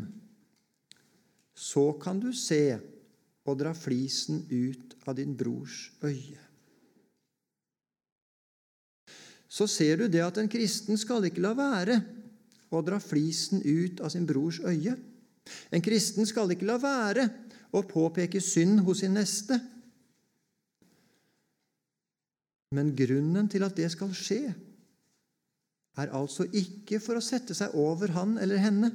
så 1.54 1.86
kan 2.02 2.24
du 2.24 2.32
se 2.34 2.80
og 3.46 3.60
dra 3.60 3.76
flisen 3.78 4.42
ut 4.50 4.96
av 5.06 5.20
din 5.20 5.36
brors 5.38 5.92
øye. 6.02 6.40
Så 9.54 9.68
ser 9.70 10.00
du 10.02 10.08
det 10.10 10.24
at 10.26 10.40
en 10.42 10.50
kristen 10.50 10.98
skal 10.98 11.28
ikke 11.28 11.44
la 11.44 11.54
være 11.58 12.00
å 12.74 12.82
dra 12.82 12.98
flisen 13.02 13.62
ut 13.62 14.02
av 14.02 14.10
sin 14.10 14.26
brors 14.26 14.58
øye. 14.66 14.96
En 15.70 15.84
kristen 15.84 16.26
skal 16.26 16.56
ikke 16.56 16.66
la 16.66 16.80
være 16.82 17.28
å 17.74 17.84
påpeke 17.86 18.42
synd 18.42 18.82
hos 18.88 19.04
sin 19.04 19.14
neste. 19.18 19.60
Men 22.74 22.96
grunnen 22.98 23.50
til 23.52 23.66
at 23.68 23.78
det 23.78 23.92
skal 23.94 24.14
skje, 24.18 24.42
er 26.02 26.14
altså 26.18 26.48
ikke 26.50 26.98
for 26.98 27.20
å 27.20 27.22
sette 27.22 27.54
seg 27.54 27.76
over 27.78 28.16
han 28.16 28.40
eller 28.42 28.58
henne, 28.58 28.90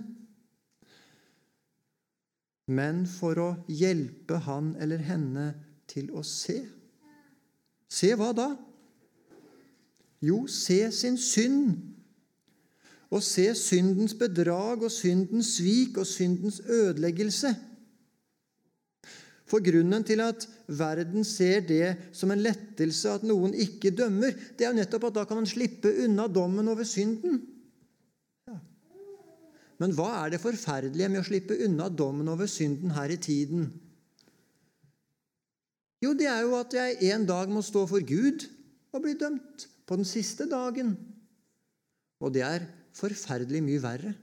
men 2.74 3.04
for 3.08 3.38
å 3.40 3.50
hjelpe 3.70 4.40
han 4.44 4.74
eller 4.82 5.00
henne 5.06 5.52
til 5.88 6.10
å 6.10 6.24
se. 6.26 6.58
Se 7.88 8.10
hva 8.18 8.32
da? 8.36 8.48
Jo, 10.22 10.46
se 10.50 10.80
sin 10.92 11.18
synd. 11.18 11.76
Og 13.08 13.22
se 13.25 13.46
syndens 13.56 14.12
bedrag 14.18 14.82
og 14.84 14.92
syndens 14.92 15.54
svik 15.56 15.96
og 15.96 16.06
syndens 16.06 16.60
ødeleggelse. 16.60 17.54
For 19.48 19.64
grunnen 19.64 20.04
til 20.04 20.20
at 20.20 20.44
verden 20.68 21.25
ser 21.25 21.62
det 21.64 21.94
som 22.12 22.30
en 22.30 22.42
lettelse 22.44 23.14
at 23.16 23.25
noen 23.25 23.54
ikke 23.56 23.94
dømmer, 23.96 24.34
det 24.58 24.66
er 24.66 24.75
jo 24.75 24.80
nettopp 24.80 25.06
at 25.08 25.14
da 25.16 25.25
kan 25.25 25.40
man 25.40 25.48
slippe 25.48 25.94
unna 26.04 26.26
dommen 26.28 26.68
over 26.68 26.84
synden. 26.84 27.40
Ja. 28.44 28.58
Men 29.80 29.94
hva 29.96 30.10
er 30.18 30.34
det 30.34 30.42
forferdelige 30.42 31.08
med 31.08 31.22
å 31.22 31.28
slippe 31.30 31.56
unna 31.64 31.88
dommen 31.88 32.28
over 32.28 32.50
synden 32.50 32.92
her 32.92 33.14
i 33.14 33.16
tiden? 33.16 33.70
Jo, 36.04 36.12
det 36.12 36.28
er 36.28 36.44
jo 36.44 36.52
at 36.60 36.76
jeg 36.76 37.00
en 37.14 37.25
dag 37.26 37.48
må 37.50 37.64
stå 37.64 37.87
for 37.88 38.04
Gud 38.04 38.44
og 38.92 39.00
bli 39.02 39.16
dømt 39.18 39.64
på 39.88 39.97
den 39.97 40.07
siste 40.09 40.47
dagen. 40.50 40.92
Og 42.21 42.35
det 42.35 42.45
er 42.45 42.66
forferdelig 42.99 43.62
mye 43.64 43.83
verre 43.83 44.14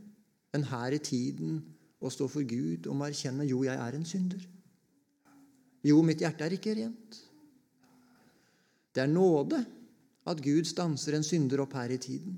enn 0.56 0.68
her 0.70 0.96
i 0.96 1.02
tiden 1.04 1.58
å 2.00 2.12
stå 2.14 2.28
for 2.32 2.46
Gud 2.48 2.88
og 2.88 2.98
må 3.00 3.08
erkjenne 3.10 3.48
jo, 3.50 3.64
jeg 3.66 3.76
er 3.76 3.98
en 3.98 4.08
synder. 4.08 4.44
Jo, 5.86 6.02
mitt 6.06 6.22
hjerte 6.24 6.46
er 6.46 6.56
ikke 6.56 6.76
rent. 6.78 7.22
Det 8.96 9.04
er 9.04 9.12
nåde 9.12 9.60
at 10.26 10.42
Gud 10.42 10.66
stanser 10.70 11.18
en 11.18 11.26
synder 11.26 11.62
opp 11.66 11.76
her 11.78 11.92
i 11.94 12.02
tiden. 12.02 12.38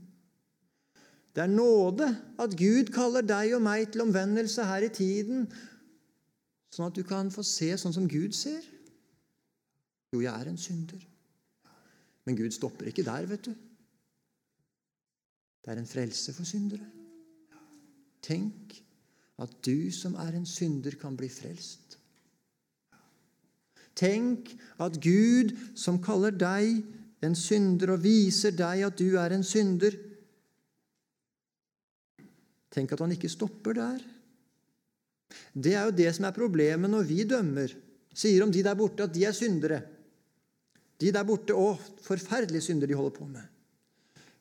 Det 1.36 1.44
er 1.44 1.52
nåde 1.52 2.08
at 2.42 2.56
Gud 2.58 2.90
kaller 2.96 3.22
deg 3.22 3.54
og 3.56 3.62
meg 3.64 3.92
til 3.94 4.04
omvendelse 4.08 4.66
her 4.66 4.88
i 4.88 4.94
tiden, 4.94 5.46
sånn 6.74 6.90
at 6.90 6.98
du 6.98 7.04
kan 7.08 7.30
få 7.32 7.46
se 7.46 7.70
sånn 7.78 7.94
som 7.96 8.08
Gud 8.10 8.34
ser. 8.36 8.66
Jo, 10.12 10.24
jeg 10.24 10.34
er 10.34 10.50
en 10.50 10.60
synder. 10.60 11.04
Men 12.28 12.36
Gud 12.36 12.52
stopper 12.52 12.90
ikke 12.92 13.06
der, 13.08 13.26
vet 13.30 13.48
du. 13.48 13.54
Det 15.64 15.72
er 15.72 15.80
en 15.80 15.88
frelse 15.88 16.34
for 16.36 16.48
syndere. 16.48 16.84
Tenk 18.24 18.76
at 19.40 19.54
du 19.64 19.92
som 19.94 20.18
er 20.20 20.36
en 20.36 20.48
synder, 20.48 20.98
kan 21.00 21.16
bli 21.18 21.30
frelst. 21.32 21.98
Tenk 23.98 24.52
at 24.84 25.00
Gud, 25.02 25.54
som 25.78 26.02
kaller 26.04 26.36
deg 26.36 26.84
en 27.24 27.36
synder 27.38 27.96
og 27.96 28.04
viser 28.04 28.54
deg 28.54 28.84
at 28.86 29.00
du 29.00 29.16
er 29.18 29.34
en 29.34 29.46
synder 29.46 29.96
Tenk 32.78 32.92
at 32.94 33.02
han 33.02 33.14
ikke 33.16 33.32
stopper 33.32 33.74
der. 33.74 34.02
Det 35.50 35.74
er 35.74 35.88
jo 35.88 35.96
det 35.98 36.12
som 36.14 36.28
er 36.28 36.36
problemet 36.36 36.92
når 36.92 37.08
vi 37.10 37.24
dømmer, 37.26 37.72
sier 38.14 38.44
om 38.46 38.52
de 38.54 38.62
der 38.62 38.78
borte 38.78 39.08
at 39.08 39.16
de 39.16 39.24
er 39.26 39.34
syndere. 39.34 39.80
De 40.98 41.12
der 41.14 41.26
borte 41.28 41.54
Å, 41.54 41.76
forferdelige 42.02 42.66
synder 42.70 42.90
de 42.90 42.98
holder 42.98 43.16
på 43.18 43.28
med. 43.30 43.46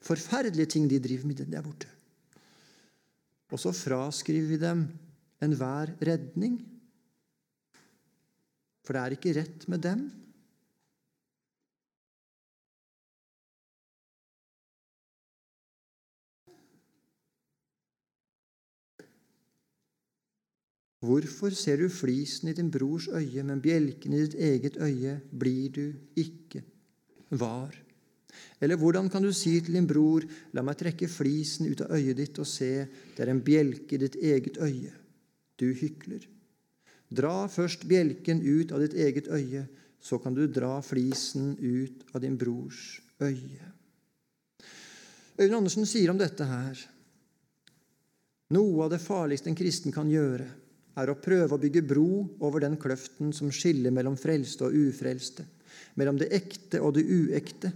Forferdelige 0.07 0.73
ting 0.77 0.87
de 0.89 1.01
driver 1.03 1.29
med 1.29 1.43
der 1.45 1.65
borte. 1.65 1.91
Og 3.53 3.61
så 3.61 3.73
fraskriver 3.77 4.49
vi 4.51 4.59
dem 4.61 4.87
enhver 5.45 5.93
redning. 6.05 6.57
For 8.87 8.97
det 8.97 9.03
er 9.03 9.17
ikke 9.17 9.35
rett 9.37 9.67
med 9.71 9.83
dem. 9.85 10.07
Hvorfor 21.07 21.55
ser 21.55 21.79
du 21.79 21.89
flisen 21.93 22.51
i 22.51 22.55
din 22.57 22.71
brors 22.73 23.07
øye, 23.09 23.43
men 23.47 23.63
bjelken 23.63 24.15
i 24.15 24.23
ditt 24.25 24.35
eget 24.35 24.79
øye 24.83 25.21
blir 25.31 25.71
du 25.71 25.93
ikke 26.17 26.65
var? 27.31 27.77
Eller 28.61 28.77
hvordan 28.77 29.11
kan 29.11 29.23
du 29.23 29.33
si 29.33 29.61
til 29.61 29.77
din 29.77 29.87
bror, 29.87 30.25
la 30.53 30.65
meg 30.65 30.79
trekke 30.81 31.09
flisen 31.09 31.69
ut 31.71 31.83
av 31.85 31.93
øyet 31.97 32.17
ditt 32.17 32.39
og 32.41 32.49
se, 32.49 32.87
det 33.17 33.25
er 33.25 33.33
en 33.33 33.45
bjelke 33.45 33.97
i 33.97 34.01
ditt 34.01 34.17
eget 34.17 34.59
øye? 34.59 34.93
Du 35.61 35.69
hykler. 35.73 36.27
Dra 37.13 37.47
først 37.49 37.87
bjelken 37.89 38.43
ut 38.43 38.73
av 38.73 38.83
ditt 38.83 38.97
eget 38.99 39.29
øye, 39.29 39.67
så 40.01 40.19
kan 40.19 40.35
du 40.35 40.47
dra 40.47 40.81
flisen 40.85 41.55
ut 41.61 42.05
av 42.15 42.23
din 42.25 42.37
brors 42.39 43.01
øye. 43.21 43.73
Øyvind 45.39 45.59
Andersen 45.61 45.87
sier 45.87 46.11
om 46.11 46.19
dette 46.19 46.45
her 46.45 46.81
Noe 48.55 48.85
av 48.85 48.93
det 48.93 49.03
farligste 49.03 49.51
en 49.51 49.59
kristen 49.59 49.93
kan 49.93 50.07
gjøre, 50.07 50.47
er 50.97 51.13
å 51.13 51.19
prøve 51.21 51.57
å 51.57 51.61
bygge 51.61 51.85
bro 51.85 52.25
over 52.41 52.65
den 52.65 52.79
kløften 52.81 53.33
som 53.37 53.53
skiller 53.53 53.93
mellom 53.95 54.17
frelste 54.21 54.69
og 54.69 54.77
ufrelste, 54.89 55.45
mellom 56.01 56.19
det 56.21 56.31
ekte 56.37 56.81
og 56.81 56.97
det 56.97 57.05
uekte. 57.05 57.73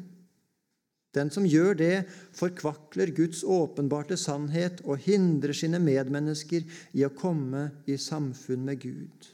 Den 1.14 1.32
som 1.34 1.46
gjør 1.46 1.74
det, 1.74 1.94
forkvakler 2.38 3.10
Guds 3.16 3.42
åpenbarte 3.42 4.16
sannhet 4.20 4.78
og 4.86 5.02
hindrer 5.02 5.56
sine 5.56 5.80
medmennesker 5.82 6.66
i 6.94 7.02
å 7.06 7.10
komme 7.10 7.66
i 7.90 7.98
samfunn 7.98 8.62
med 8.68 8.78
Gud. 8.84 9.30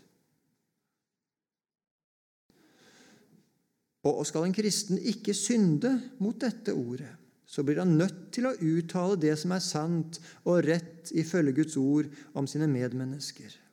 Og 4.06 4.22
skal 4.28 4.46
en 4.46 4.54
kristen 4.54 5.00
ikke 5.02 5.34
synde 5.34 5.90
mot 6.22 6.38
dette 6.40 6.72
ordet, 6.72 7.10
så 7.46 7.62
blir 7.66 7.82
han 7.82 7.96
nødt 7.98 8.30
til 8.34 8.48
å 8.48 8.54
uttale 8.54 9.18
det 9.20 9.34
som 9.38 9.52
er 9.54 9.62
sant 9.62 10.18
og 10.46 10.64
rett 10.66 11.12
ifølge 11.14 11.58
Guds 11.60 11.76
ord 11.78 12.08
om 12.38 12.46
sine 12.50 12.70
medmennesker. 12.70 13.65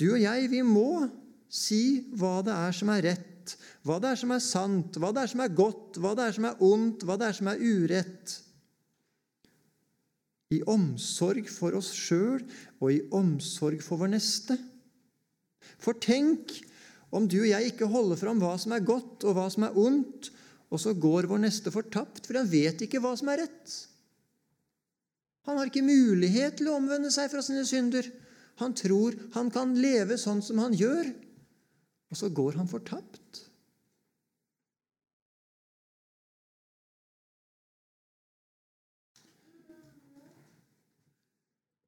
Du 0.00 0.06
og 0.14 0.20
jeg, 0.22 0.46
vi 0.48 0.62
må 0.64 1.04
si 1.52 2.06
hva 2.16 2.38
det 2.46 2.54
er 2.54 2.76
som 2.76 2.92
er 2.94 3.04
rett, 3.04 3.56
hva 3.84 3.98
det 4.00 4.14
er 4.14 4.20
som 4.20 4.32
er 4.32 4.40
sant, 4.40 4.96
hva 4.96 5.10
det 5.12 5.26
er 5.26 5.32
som 5.32 5.42
er 5.44 5.52
godt, 5.58 5.98
hva 6.00 6.14
det 6.16 6.28
er 6.28 6.36
som 6.38 6.46
er 6.48 6.62
ondt, 6.64 7.04
hva 7.04 7.18
det 7.20 7.28
er 7.28 7.36
som 7.36 7.50
er 7.52 7.60
urett. 7.60 8.36
I 10.56 10.62
omsorg 10.70 11.46
for 11.52 11.76
oss 11.78 11.92
sjøl 11.94 12.40
og 12.80 12.88
i 12.90 13.02
omsorg 13.14 13.84
for 13.84 14.00
vår 14.00 14.14
neste. 14.16 14.56
For 15.80 15.98
tenk 16.00 16.56
om 17.14 17.26
du 17.28 17.40
og 17.42 17.50
jeg 17.50 17.72
ikke 17.72 17.90
holder 17.90 18.18
fram 18.18 18.40
hva 18.42 18.56
som 18.60 18.74
er 18.74 18.86
godt 18.86 19.26
og 19.26 19.36
hva 19.36 19.46
som 19.52 19.66
er 19.66 19.78
ondt, 19.78 20.30
og 20.70 20.78
så 20.78 20.94
går 20.94 21.26
vår 21.30 21.42
neste 21.42 21.72
fortapt, 21.74 22.24
for 22.26 22.38
han 22.38 22.50
vet 22.50 22.86
ikke 22.86 23.00
hva 23.02 23.16
som 23.18 23.30
er 23.32 23.44
rett. 23.44 23.76
Han 25.48 25.58
har 25.58 25.70
ikke 25.70 25.82
mulighet 25.82 26.60
til 26.60 26.70
å 26.70 26.76
omvende 26.78 27.10
seg 27.12 27.30
fra 27.32 27.42
sine 27.42 27.64
synder. 27.66 28.06
Han 28.58 28.74
tror 28.76 29.16
han 29.34 29.50
kan 29.54 29.76
leve 29.78 30.18
sånn 30.20 30.42
som 30.44 30.58
han 30.60 30.74
gjør, 30.76 31.12
og 32.10 32.18
så 32.18 32.28
går 32.34 32.58
han 32.58 32.68
fortapt. 32.68 33.46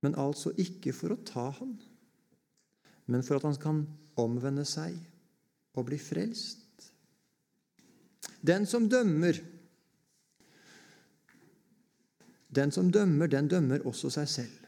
Men 0.02 0.16
altså 0.18 0.50
ikke 0.58 0.94
for 0.96 1.14
å 1.14 1.22
ta 1.26 1.48
han, 1.60 1.76
men 3.06 3.22
for 3.22 3.38
at 3.38 3.46
han 3.46 3.58
kan 3.62 3.84
omvende 4.18 4.64
seg 4.66 4.96
og 5.78 5.86
bli 5.88 5.98
frelst. 6.00 6.90
Den 8.42 8.66
som 8.66 8.88
dømmer, 8.90 9.38
den 12.52 12.74
som 12.74 12.90
dømmer, 12.92 13.30
den 13.30 13.48
dømmer 13.48 13.86
også 13.86 14.10
seg 14.12 14.28
selv. 14.28 14.61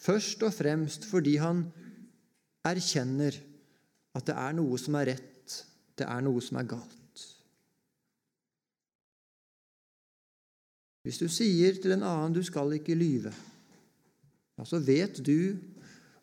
Først 0.00 0.42
og 0.46 0.54
fremst 0.56 1.04
fordi 1.08 1.36
han 1.40 1.66
erkjenner 2.64 3.36
at 4.16 4.26
det 4.26 4.36
er 4.36 4.56
noe 4.56 4.78
som 4.80 4.96
er 4.98 5.12
rett, 5.12 5.58
det 5.98 6.08
er 6.08 6.24
noe 6.24 6.40
som 6.44 6.58
er 6.60 6.68
galt. 6.70 6.96
Hvis 11.04 11.20
du 11.20 11.28
sier 11.32 11.78
til 11.80 11.94
en 11.94 12.04
annen 12.04 12.34
'du 12.34 12.42
skal 12.44 12.72
ikke 12.76 12.96
lyve', 12.96 13.32
ja, 14.58 14.64
så 14.64 14.78
vet 14.78 15.22
du, 15.24 15.56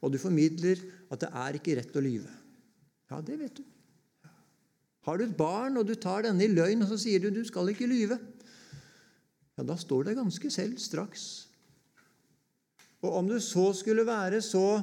og 0.02 0.14
du 0.14 0.18
formidler, 0.22 0.78
at 1.10 1.22
det 1.22 1.30
er 1.34 1.58
ikke 1.58 1.78
rett 1.80 1.96
å 1.98 2.04
lyve. 2.06 2.30
Ja, 3.10 3.22
det 3.22 3.40
vet 3.40 3.58
du. 3.58 3.64
Har 5.02 5.18
du 5.18 5.24
et 5.24 5.38
barn, 5.38 5.78
og 5.78 5.88
du 5.88 5.96
tar 5.96 6.22
denne 6.22 6.44
i 6.44 6.52
løgn, 6.52 6.84
og 6.84 6.90
så 6.90 6.98
sier 6.98 7.20
du 7.20 7.30
'du 7.30 7.44
skal 7.44 7.70
ikke 7.70 7.90
lyve', 7.90 8.20
ja, 9.58 9.64
da 9.64 9.76
står 9.76 10.04
det 10.04 10.18
ganske 10.18 10.52
selv 10.52 10.78
straks. 10.78 11.47
Og 13.06 13.20
om 13.20 13.28
du 13.30 13.38
så 13.44 13.70
skulle 13.78 14.08
være 14.08 14.42
så 14.42 14.82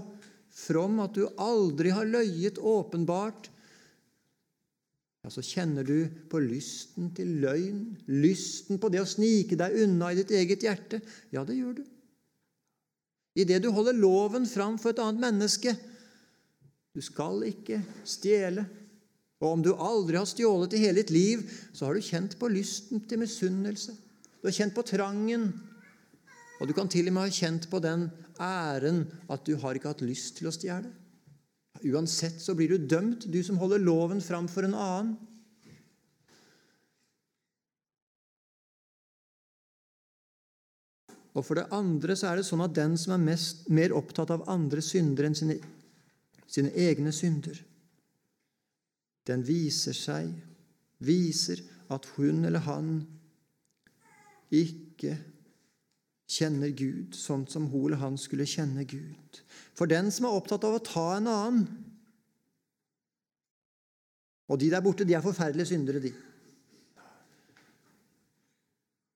from 0.55 1.01
at 1.03 1.17
du 1.17 1.27
aldri 1.41 1.91
har 1.95 2.07
løyet 2.07 2.61
åpenbart, 2.63 3.51
ja, 5.25 5.31
så 5.33 5.41
kjenner 5.41 5.87
du 5.89 6.05
på 6.29 6.39
lysten 6.45 7.09
til 7.17 7.39
løgn, 7.41 7.81
lysten 8.13 8.77
på 8.79 8.91
det 8.93 9.01
å 9.01 9.09
snike 9.09 9.57
deg 9.57 9.79
unna 9.87 10.13
i 10.13 10.19
ditt 10.19 10.35
eget 10.37 10.67
hjerte. 10.67 11.01
Ja, 11.33 11.47
det 11.49 11.57
gjør 11.57 11.79
du. 11.79 11.85
Idet 13.41 13.63
du 13.65 13.71
holder 13.75 13.97
loven 13.97 14.45
fram 14.47 14.77
for 14.79 14.93
et 14.93 15.01
annet 15.03 15.25
menneske, 15.25 15.73
du 16.95 17.01
skal 17.03 17.41
ikke 17.49 17.81
stjele. 18.07 18.67
Og 19.43 19.49
om 19.49 19.63
du 19.65 19.73
aldri 19.75 20.21
har 20.21 20.29
stjålet 20.29 20.77
i 20.77 20.83
hele 20.85 21.01
ditt 21.01 21.11
liv, 21.13 21.43
så 21.75 21.89
har 21.89 21.97
du 21.97 22.05
kjent 22.05 22.37
på 22.39 22.53
lysten 22.53 23.03
til 23.09 23.21
misunnelse. 23.25 23.97
Du 24.39 24.47
har 24.47 24.55
kjent 24.55 24.77
på 24.77 24.85
trangen. 24.87 25.49
Og 26.61 26.71
du 26.71 26.75
kan 26.77 26.89
til 26.91 27.11
og 27.11 27.17
med 27.17 27.27
ha 27.27 27.35
kjent 27.35 27.69
på 27.71 27.81
den 27.83 28.09
æren 28.41 29.05
at 29.33 29.45
du 29.47 29.57
har 29.61 29.75
ikke 29.75 29.91
hatt 29.91 30.05
lyst 30.07 30.39
til 30.39 30.49
å 30.49 30.55
stjele. 30.55 30.93
Uansett 31.85 32.39
så 32.41 32.55
blir 32.57 32.71
du 32.71 32.87
dømt, 32.89 33.27
du 33.27 33.41
som 33.45 33.59
holder 33.61 33.83
loven 33.83 34.23
fram 34.25 34.47
for 34.49 34.67
en 34.67 34.77
annen. 34.79 35.15
Og 41.35 41.43
for 41.43 41.59
det 41.59 41.67
andre 41.75 42.15
så 42.15 42.31
er 42.31 42.39
det 42.39 42.47
sånn 42.47 42.63
at 42.63 42.77
den 42.77 42.95
som 43.01 43.17
er 43.17 43.25
mest, 43.25 43.65
mer 43.67 43.93
opptatt 43.99 44.31
av 44.31 44.47
andre 44.49 44.83
syndere 44.85 45.27
enn 45.27 45.39
sine 45.39 45.59
sine 46.55 46.71
egne 46.79 47.13
synder. 47.15 47.57
Den 49.27 49.45
viser 49.47 49.97
seg, 49.97 50.31
viser 51.03 51.63
at 51.93 52.07
hun 52.17 52.45
eller 52.45 52.65
han 52.69 52.91
ikke 54.55 55.17
kjenner 56.31 56.73
Gud 56.73 57.17
sånn 57.17 57.45
som 57.51 57.67
hun 57.73 57.89
eller 57.89 58.01
han 58.01 58.17
skulle 58.21 58.47
kjenne 58.49 58.87
Gud. 58.89 59.41
For 59.77 59.91
den 59.91 60.11
som 60.15 60.29
er 60.29 60.37
opptatt 60.37 60.65
av 60.65 60.79
å 60.79 60.85
ta 60.85 61.09
en 61.19 61.31
annen 61.31 61.67
Og 64.45 64.59
de 64.61 64.67
der 64.69 64.83
borte, 64.85 65.07
de 65.09 65.15
er 65.17 65.23
forferdelige 65.25 65.71
syndere, 65.71 66.03
de. 66.05 66.11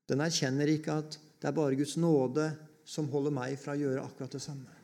Den 0.09 0.23
erkjenner 0.25 0.71
ikke 0.73 0.95
at 1.03 1.19
det 1.37 1.51
er 1.51 1.53
bare 1.53 1.77
Guds 1.77 1.99
nåde 2.01 2.47
som 2.89 3.11
holder 3.13 3.35
meg 3.37 3.59
fra 3.61 3.75
å 3.77 3.81
gjøre 3.83 4.07
akkurat 4.09 4.33
det 4.33 4.41
samme. 4.41 4.79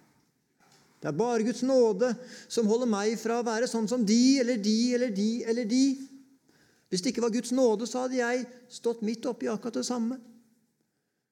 Det 1.00 1.08
er 1.08 1.16
bare 1.16 1.44
Guds 1.44 1.62
nåde 1.64 2.10
som 2.44 2.68
holder 2.68 2.88
meg 2.92 3.16
fra 3.20 3.38
å 3.40 3.46
være 3.46 3.70
sånn 3.72 3.88
som 3.88 4.04
de 4.04 4.20
eller 4.40 4.60
de 4.60 4.76
eller 4.98 5.16
de 5.16 5.30
eller 5.48 5.68
de. 5.68 5.84
Hvis 6.92 7.02
det 7.04 7.14
ikke 7.14 7.24
var 7.24 7.32
Guds 7.34 7.52
nåde, 7.56 7.88
så 7.88 8.04
hadde 8.04 8.20
jeg 8.20 8.44
stått 8.72 9.00
midt 9.04 9.24
oppi 9.28 9.48
akkurat 9.48 9.80
det 9.80 9.88
samme. 9.88 10.20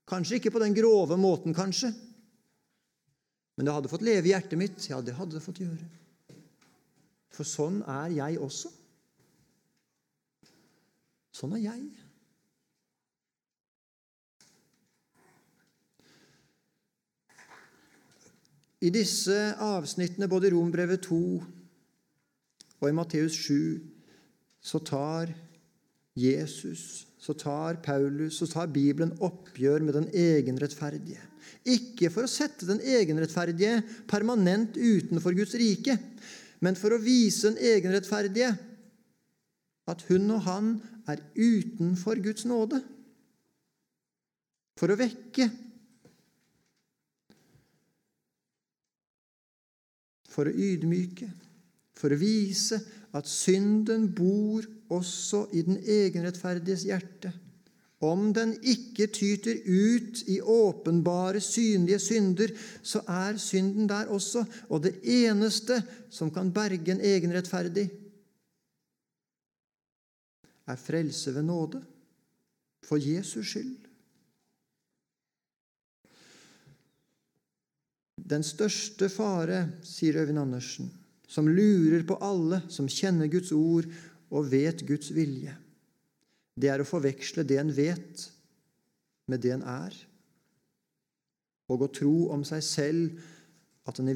Kanskje 0.09 0.39
ikke 0.39 0.53
på 0.55 0.63
den 0.63 0.75
grove 0.77 1.17
måten, 1.21 1.55
kanskje. 1.55 1.93
Men 3.57 3.67
det 3.69 3.75
hadde 3.75 3.91
fått 3.93 4.05
leve 4.05 4.29
i 4.29 4.33
hjertet 4.33 4.59
mitt. 4.59 4.87
Ja, 4.91 5.01
det 5.05 5.17
hadde 5.17 5.37
det 5.37 5.45
fått 5.45 5.61
gjøre. 5.63 5.89
For 7.33 7.49
sånn 7.49 7.81
er 7.89 8.13
jeg 8.17 8.41
også. 8.43 8.73
Sånn 11.33 11.55
er 11.57 11.63
jeg. 11.65 11.85
I 18.83 18.91
disse 18.91 19.37
avsnittene, 19.63 20.27
både 20.27 20.49
i 20.49 20.53
Rombrevet 20.57 21.05
2 21.07 21.19
og 22.83 22.89
i 22.89 22.95
Matteus 22.97 23.37
7, 23.39 23.79
så 24.59 24.81
tar 24.83 25.31
Jesus, 26.19 27.07
så 27.23 27.35
tar 27.39 27.79
Paulus, 27.85 28.41
så 28.41 28.49
tar 28.51 28.71
Bibelen 28.75 29.13
oppgjør 29.23 29.85
med 29.87 29.95
den 29.95 30.09
egenrettferdige. 30.11 31.21
Ikke 31.71 32.11
for 32.11 32.27
å 32.27 32.31
sette 32.31 32.67
den 32.67 32.83
egenrettferdige 32.83 33.79
permanent 34.11 34.75
utenfor 34.75 35.37
Guds 35.39 35.55
rike, 35.59 35.95
men 36.63 36.79
for 36.79 36.95
å 36.95 37.03
vise 37.03 37.53
den 37.53 37.61
egenrettferdige 37.63 38.51
at 39.91 40.03
hun 40.09 40.35
og 40.35 40.43
han 40.47 40.73
er 41.11 41.23
utenfor 41.39 42.19
Guds 42.23 42.47
nåde. 42.47 42.83
For 44.79 44.91
å 44.91 44.99
vekke 44.99 45.47
for 50.33 50.49
å 50.49 50.55
ydmyke, 50.57 51.29
for 51.99 52.15
å 52.15 52.19
vise 52.19 52.81
at 53.13 53.29
synden 53.29 54.09
bor 54.15 54.65
også 54.93 55.47
i 55.53 55.63
den 55.63 55.79
egenrettferdiges 55.79 56.87
hjerte. 56.89 57.33
Om 58.03 58.33
den 58.35 58.57
ikke 58.67 59.07
tyter 59.15 59.61
ut 59.63 60.25
i 60.27 60.41
åpenbare, 60.41 61.41
synlige 61.41 62.01
synder, 62.03 62.51
så 62.83 63.05
er 63.07 63.37
synden 63.39 63.89
der 63.89 64.11
også, 64.11 64.45
og 64.69 64.83
det 64.83 64.97
eneste 65.03 65.83
som 66.11 66.33
kan 66.35 66.51
berge 66.53 66.91
en 66.91 67.01
egenrettferdig, 67.01 67.91
er 70.67 70.77
frelse 70.77 71.35
ved 71.35 71.43
nåde, 71.43 71.85
for 72.83 72.97
Jesus 72.97 73.49
skyld. 73.51 73.79
Den 78.31 78.43
største 78.43 79.09
fare, 79.11 79.67
sier 79.83 80.17
Øyvind 80.23 80.39
Andersen, 80.39 80.91
som 81.33 81.49
lurer 81.49 82.05
på 82.05 82.19
alle 82.21 82.61
som 82.69 82.91
kjenner 82.91 83.31
Guds 83.33 83.55
ord 83.57 83.89
og 84.33 84.49
vet 84.53 84.85
Guds 84.85 85.13
vilje, 85.17 85.55
det 86.61 86.69
er 86.69 86.83
å 86.83 86.89
forveksle 86.89 87.47
det 87.49 87.57
en 87.61 87.73
vet, 87.73 88.27
med 89.31 89.41
det 89.41 89.55
en 89.55 89.65
er, 89.65 89.95
og 91.73 91.87
å 91.87 91.93
tro 91.95 92.17
om 92.35 92.43
seg 92.45 92.65
selv 92.67 93.23
at 93.89 94.01
en, 94.03 94.11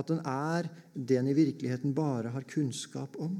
at 0.00 0.12
en 0.14 0.22
er 0.24 0.68
det 0.94 1.18
en 1.20 1.28
i 1.28 1.36
virkeligheten 1.36 1.92
bare 1.94 2.32
har 2.32 2.48
kunnskap 2.48 3.18
om. 3.20 3.34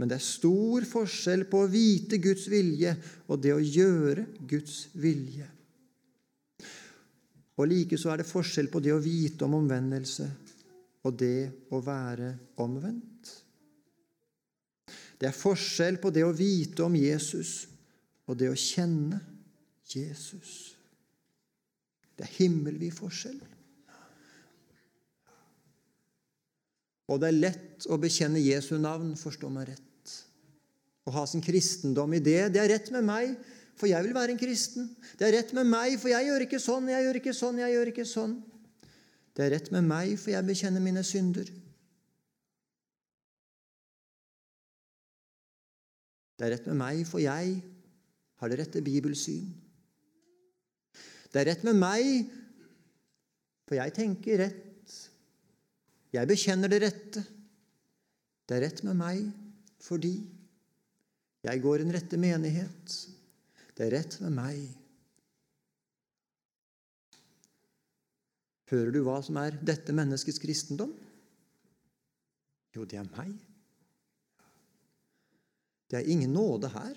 Men 0.00 0.08
det 0.08 0.16
er 0.16 0.24
stor 0.24 0.86
forskjell 0.88 1.44
på 1.52 1.62
å 1.62 1.70
vite 1.70 2.18
Guds 2.24 2.48
vilje 2.50 2.96
og 3.28 3.42
det 3.44 3.52
å 3.54 3.62
gjøre 3.62 4.24
Guds 4.48 4.88
vilje. 4.96 5.46
Og 7.60 7.68
likeså 7.68 8.08
er 8.10 8.22
det 8.22 8.30
forskjell 8.30 8.70
på 8.72 8.80
det 8.82 8.94
å 8.96 9.02
vite 9.04 9.44
om 9.44 9.58
omvendelse 9.60 10.30
og 11.06 11.16
det 11.20 11.50
å 11.72 11.80
være 11.84 12.34
omvendt. 12.60 13.30
Det 15.20 15.28
er 15.28 15.36
forskjell 15.36 16.00
på 16.00 16.12
det 16.12 16.24
å 16.24 16.34
vite 16.36 16.84
om 16.84 16.96
Jesus 16.96 17.66
og 18.28 18.38
det 18.40 18.48
å 18.50 18.58
kjenne 18.58 19.18
Jesus. 19.90 20.74
Det 22.16 22.26
er 22.26 22.36
himmelvid 22.38 22.94
forskjell. 22.94 23.40
Og 27.10 27.18
det 27.18 27.30
er 27.30 27.38
lett 27.38 27.86
å 27.90 27.98
bekjenne 27.98 28.42
Jesu 28.42 28.76
navn, 28.78 29.16
forstå 29.18 29.48
meg 29.50 29.72
rett. 29.72 30.12
Å 31.08 31.14
ha 31.16 31.24
sin 31.26 31.42
kristendom 31.42 32.12
i 32.14 32.22
det, 32.22 32.52
det 32.54 32.60
er 32.62 32.70
rett 32.76 32.92
med 32.94 33.06
meg, 33.08 33.32
for 33.80 33.90
jeg 33.90 34.04
vil 34.04 34.14
være 34.14 34.36
en 34.36 34.40
kristen. 34.40 34.90
Det 35.18 35.26
er 35.26 35.38
rett 35.40 35.54
med 35.56 35.66
meg, 35.66 35.96
for 35.98 36.12
jeg 36.12 36.28
gjør 36.28 36.44
ikke 36.46 36.60
sånn, 36.62 36.90
jeg 36.92 37.06
gjør 37.06 37.18
ikke 37.22 37.34
sånn, 37.34 37.60
jeg 37.64 37.74
gjør 37.74 37.92
ikke 37.94 38.06
sånn. 38.06 38.36
Det 39.36 39.46
er 39.46 39.52
rett 39.54 39.70
med 39.74 39.86
meg, 39.86 40.16
for 40.18 40.34
jeg 40.34 40.46
bekjenner 40.46 40.82
mine 40.82 41.02
synder. 41.06 41.48
Det 46.40 46.46
er 46.46 46.54
rett 46.56 46.68
med 46.70 46.80
meg, 46.80 47.02
for 47.08 47.20
jeg 47.22 47.58
har 48.40 48.50
det 48.50 48.58
rette 48.62 48.80
bibelsyn. 48.80 49.50
Det 51.30 51.42
er 51.42 51.50
rett 51.52 51.66
med 51.68 51.76
meg, 51.78 52.30
for 53.68 53.78
jeg 53.78 53.94
tenker 53.94 54.40
rett. 54.40 54.96
Jeg 56.10 56.26
bekjenner 56.26 56.72
det 56.72 56.80
rette. 56.82 57.22
Det 58.48 58.56
er 58.56 58.64
rett 58.66 58.82
med 58.82 58.98
meg 58.98 59.20
fordi 59.80 60.14
jeg 61.46 61.62
går 61.62 61.84
en 61.84 61.92
rette 61.94 62.18
menighet. 62.20 62.96
Det 63.76 63.86
er 63.86 63.94
rett 63.94 64.16
med 64.24 64.34
meg. 64.34 64.79
Hører 68.70 68.94
du 68.94 69.00
hva 69.02 69.18
som 69.26 69.38
er 69.40 69.56
dette 69.66 69.94
menneskets 69.94 70.38
kristendom? 70.42 70.92
Jo, 72.76 72.86
det 72.86 73.00
er 73.00 73.08
meg. 73.16 73.32
Det 75.90 75.98
er 75.98 76.10
ingen 76.12 76.30
nåde 76.30 76.70
her. 76.70 76.94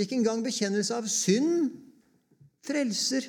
Ikke 0.00 0.16
engang 0.16 0.40
bekjennelse 0.44 0.96
av 0.96 1.08
synd 1.12 1.74
frelser. 2.64 3.26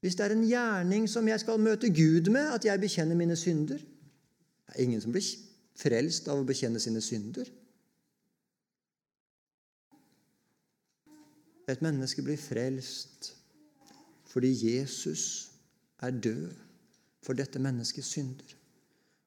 Hvis 0.00 0.16
det 0.16 0.24
er 0.24 0.32
en 0.32 0.46
gjerning 0.48 1.08
som 1.10 1.28
jeg 1.28 1.42
skal 1.42 1.60
møte 1.60 1.92
Gud 1.92 2.30
med, 2.32 2.48
at 2.48 2.64
jeg 2.64 2.80
bekjenner 2.80 3.18
mine 3.18 3.36
synder 3.36 3.76
Det 3.76 4.78
er 4.78 4.84
ingen 4.86 5.00
som 5.02 5.12
blir 5.12 5.26
frelst 5.76 6.28
av 6.30 6.40
å 6.40 6.46
bekjenne 6.46 6.80
sine 6.80 7.02
synder. 7.04 7.48
Et 11.68 11.82
menneske 11.84 12.22
blir 12.24 12.40
frelst 12.40 13.34
fordi 14.30 14.52
Jesus 14.54 15.49
er 16.00 16.10
død 16.10 16.50
for 17.22 17.36
dette 17.36 17.58
menneskets 17.58 18.06
synder. 18.16 18.56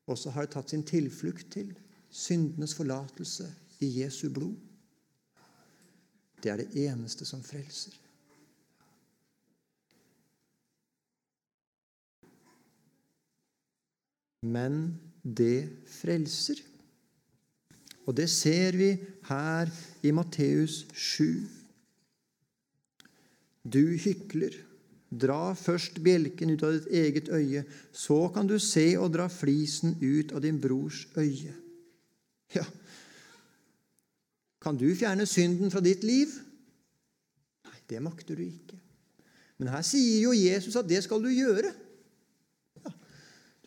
Og 0.07 0.17
så 0.17 0.33
har 0.33 0.45
det 0.45 0.55
tatt 0.55 0.73
sin 0.73 0.83
tilflukt 0.83 1.51
til 1.53 1.71
syndenes 2.13 2.75
forlatelse 2.75 3.47
i 3.79 3.89
Jesu 4.01 4.29
blod. 4.33 4.55
Det 6.43 6.51
er 6.51 6.59
det 6.59 6.87
eneste 6.89 7.25
som 7.25 7.43
frelser. 7.43 7.95
Men 14.43 14.99
det 15.23 15.69
frelser. 15.87 16.59
Og 18.05 18.17
det 18.17 18.27
ser 18.29 18.75
vi 18.75 18.89
her 19.29 19.71
i 20.03 20.11
Matteus 20.11 20.83
7. 20.93 21.47
Du 23.63 23.95
hykler. 23.95 24.72
Dra 25.19 25.53
først 25.57 25.99
bjelken 26.03 26.53
ut 26.53 26.63
av 26.65 26.77
ditt 26.77 26.87
eget 26.89 27.29
øye, 27.29 27.65
så 27.91 28.25
kan 28.33 28.47
du 28.49 28.55
se 28.61 28.85
og 28.97 29.11
dra 29.13 29.27
flisen 29.29 29.97
ut 30.01 30.31
av 30.33 30.41
din 30.45 30.61
brors 30.61 31.05
øye. 31.19 31.53
Ja, 32.53 32.65
kan 34.63 34.77
du 34.79 34.87
fjerne 34.95 35.25
synden 35.27 35.71
fra 35.73 35.81
ditt 35.83 36.05
liv? 36.07 36.31
Nei, 37.67 37.79
det 37.89 37.99
makter 38.03 38.39
du 38.39 38.45
ikke. 38.45 38.79
Men 39.59 39.73
her 39.73 39.83
sier 39.85 40.21
jo 40.23 40.31
Jesus 40.35 40.77
at 40.79 40.87
det 40.87 41.01
skal 41.03 41.21
du 41.23 41.27
gjøre. 41.33 41.73
Ja, 42.79 42.93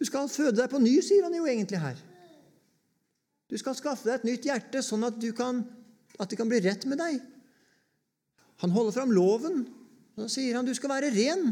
du 0.01 0.05
skal 0.09 0.31
føde 0.33 0.57
deg 0.57 0.71
på 0.73 0.81
ny, 0.81 0.95
sier 1.05 1.27
han 1.27 1.37
jo 1.37 1.45
egentlig 1.49 1.83
her. 1.83 2.01
Du 3.47 3.59
skal 3.61 3.77
skaffe 3.79 4.09
deg 4.09 4.19
et 4.19 4.27
nytt 4.27 4.49
hjerte, 4.49 4.83
sånn 4.83 5.05
at, 5.07 5.21
kan, 5.37 5.61
at 6.19 6.33
det 6.33 6.39
kan 6.41 6.49
bli 6.51 6.63
rett 6.65 6.89
med 6.89 6.99
deg. 7.03 7.21
Han 8.65 8.73
holder 8.73 8.97
fram 8.97 9.13
loven 9.13 9.67
så 10.17 10.29
sier 10.33 10.57
han 10.57 10.67
du 10.67 10.73
skal 10.75 10.93
være 10.95 11.13
ren. 11.13 11.51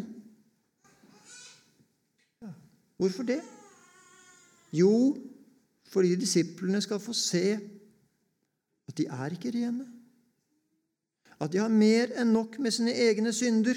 Hvorfor 2.96 3.27
det? 3.29 3.40
Jo, 4.72 5.16
fordi 5.92 6.14
disiplene 6.16 6.81
skal 6.83 7.03
få 7.03 7.12
se 7.12 7.59
at 8.88 8.96
de 8.96 9.07
er 9.07 9.37
ikke 9.37 9.53
rene. 9.55 9.87
At 11.40 11.53
de 11.53 11.61
har 11.61 11.68
mer 11.68 12.14
enn 12.20 12.33
nok 12.33 12.59
med 12.62 12.72
sine 12.72 12.94
egne 12.94 13.33
synder. 13.35 13.77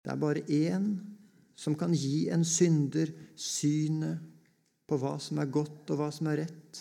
Det 0.00 0.12
er 0.12 0.20
bare 0.20 0.46
én 0.48 0.94
som 1.60 1.76
kan 1.76 1.92
gi 1.92 2.30
en 2.32 2.44
synder 2.46 3.10
synet 3.36 4.22
på 4.88 4.96
hva 4.98 5.18
som 5.20 5.38
er 5.38 5.50
godt, 5.52 5.90
og 5.92 6.00
hva 6.00 6.08
som 6.14 6.30
er 6.30 6.46
rett. 6.46 6.80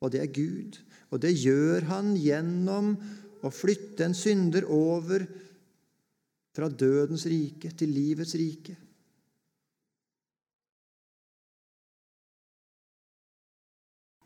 Og 0.00 0.12
det 0.14 0.22
er 0.22 0.32
Gud. 0.32 0.78
Og 1.10 1.20
det 1.22 1.34
gjør 1.36 1.86
han 1.92 2.14
gjennom 2.16 2.94
å 3.44 3.50
flytte 3.54 4.06
en 4.06 4.16
synder 4.16 4.66
over 4.72 5.24
fra 6.54 6.68
dødens 6.68 7.26
rike 7.30 7.70
til 7.78 7.92
livets 7.94 8.34
rike. 8.38 8.74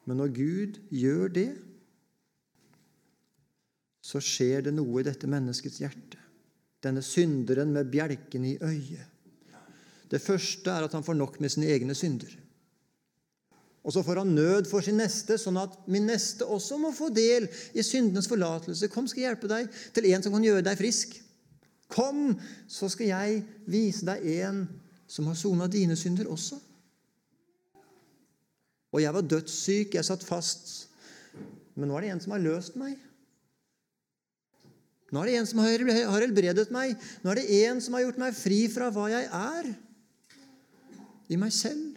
Men 0.09 0.19
når 0.19 0.33
Gud 0.35 0.81
gjør 0.91 1.29
det, 1.37 1.51
så 4.03 4.19
skjer 4.19 4.67
det 4.67 4.75
noe 4.75 5.01
i 5.01 5.07
dette 5.07 5.29
menneskets 5.31 5.79
hjerte. 5.85 6.19
Denne 6.83 7.05
synderen 7.07 7.71
med 7.71 7.91
bjelken 7.93 8.49
i 8.49 8.57
øyet. 8.59 9.09
Det 10.11 10.21
første 10.21 10.69
er 10.69 10.85
at 10.85 10.93
han 10.93 11.05
får 11.07 11.17
nok 11.17 11.39
med 11.41 11.53
sine 11.55 11.71
egne 11.73 11.95
synder. 11.97 12.33
Og 13.83 13.95
så 13.95 14.03
får 14.07 14.21
han 14.23 14.35
nød 14.35 14.69
for 14.71 14.85
sin 14.85 15.01
neste, 15.01 15.35
sånn 15.41 15.59
at 15.59 15.75
min 15.91 16.07
neste 16.07 16.47
også 16.47 16.79
må 16.79 16.93
få 16.95 17.09
del 17.15 17.49
i 17.75 17.83
syndenes 17.83 18.29
forlatelse. 18.31 18.91
Kom, 18.93 19.09
skal 19.11 19.25
jeg 19.25 19.33
hjelpe 19.33 19.51
deg 19.51 19.71
til 19.95 20.07
en 20.13 20.23
som 20.23 20.35
kan 20.37 20.47
gjøre 20.47 20.63
deg 20.69 20.79
frisk. 20.79 21.17
Kom, 21.93 22.37
så 22.71 22.89
skal 22.93 23.11
jeg 23.11 23.41
vise 23.69 24.07
deg 24.07 24.23
en 24.39 24.63
som 25.11 25.27
har 25.29 25.37
sona 25.37 25.67
dine 25.69 25.99
synder 25.99 26.31
også. 26.31 26.61
Og 28.93 29.01
jeg 29.03 29.15
var 29.17 29.27
dødssyk, 29.27 29.97
jeg 29.97 30.07
satt 30.07 30.25
fast. 30.25 30.71
Men 31.75 31.91
nå 31.91 31.97
er 31.97 32.07
det 32.07 32.13
en 32.15 32.23
som 32.23 32.37
har 32.37 32.45
løst 32.45 32.77
meg. 32.79 32.95
Nå 35.13 35.21
er 35.21 35.29
det 35.29 35.39
en 35.41 35.49
som 35.49 35.61
har 35.61 36.23
helbredet 36.23 36.71
meg. 36.73 36.95
Nå 37.21 37.33
er 37.33 37.41
det 37.41 37.63
en 37.67 37.81
som 37.85 37.97
har 37.97 38.07
gjort 38.07 38.21
meg 38.23 38.37
fri 38.37 38.63
fra 38.73 38.89
hva 38.95 39.11
jeg 39.13 39.27
er 39.27 39.73
i 41.33 41.41
meg 41.41 41.53
selv. 41.57 41.92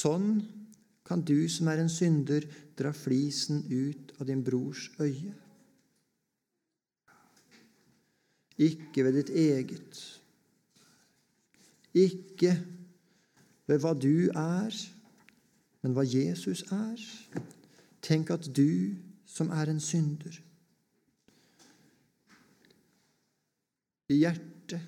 Sånn 0.00 0.40
kan 1.04 1.22
du 1.26 1.48
som 1.50 1.68
er 1.68 1.82
en 1.82 1.92
synder, 1.92 2.46
dra 2.78 2.92
flisen 2.96 3.64
ut 3.68 4.14
av 4.18 4.28
din 4.30 4.44
brors 4.46 4.88
øye. 5.00 5.34
Ikke 8.60 9.04
ved 9.06 9.18
ditt 9.18 9.32
eget. 9.34 10.00
Ikke 11.96 12.54
ved 13.66 13.80
hva 13.82 13.94
du 13.98 14.30
er, 14.36 14.76
men 15.82 15.96
hva 15.96 16.04
Jesus 16.06 16.62
er. 16.70 17.00
Tenk 18.04 18.30
at 18.32 18.46
du 18.56 18.96
som 19.28 19.50
er 19.54 19.70
en 19.70 19.82
synder 19.82 20.38
I 24.10 24.16
hjerte, 24.18 24.80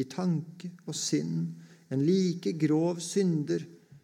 i 0.00 0.04
tanke 0.08 0.70
og 0.88 0.96
sinn, 0.96 1.42
en 1.92 2.04
like 2.06 2.54
grov 2.56 3.02
synder 3.04 3.60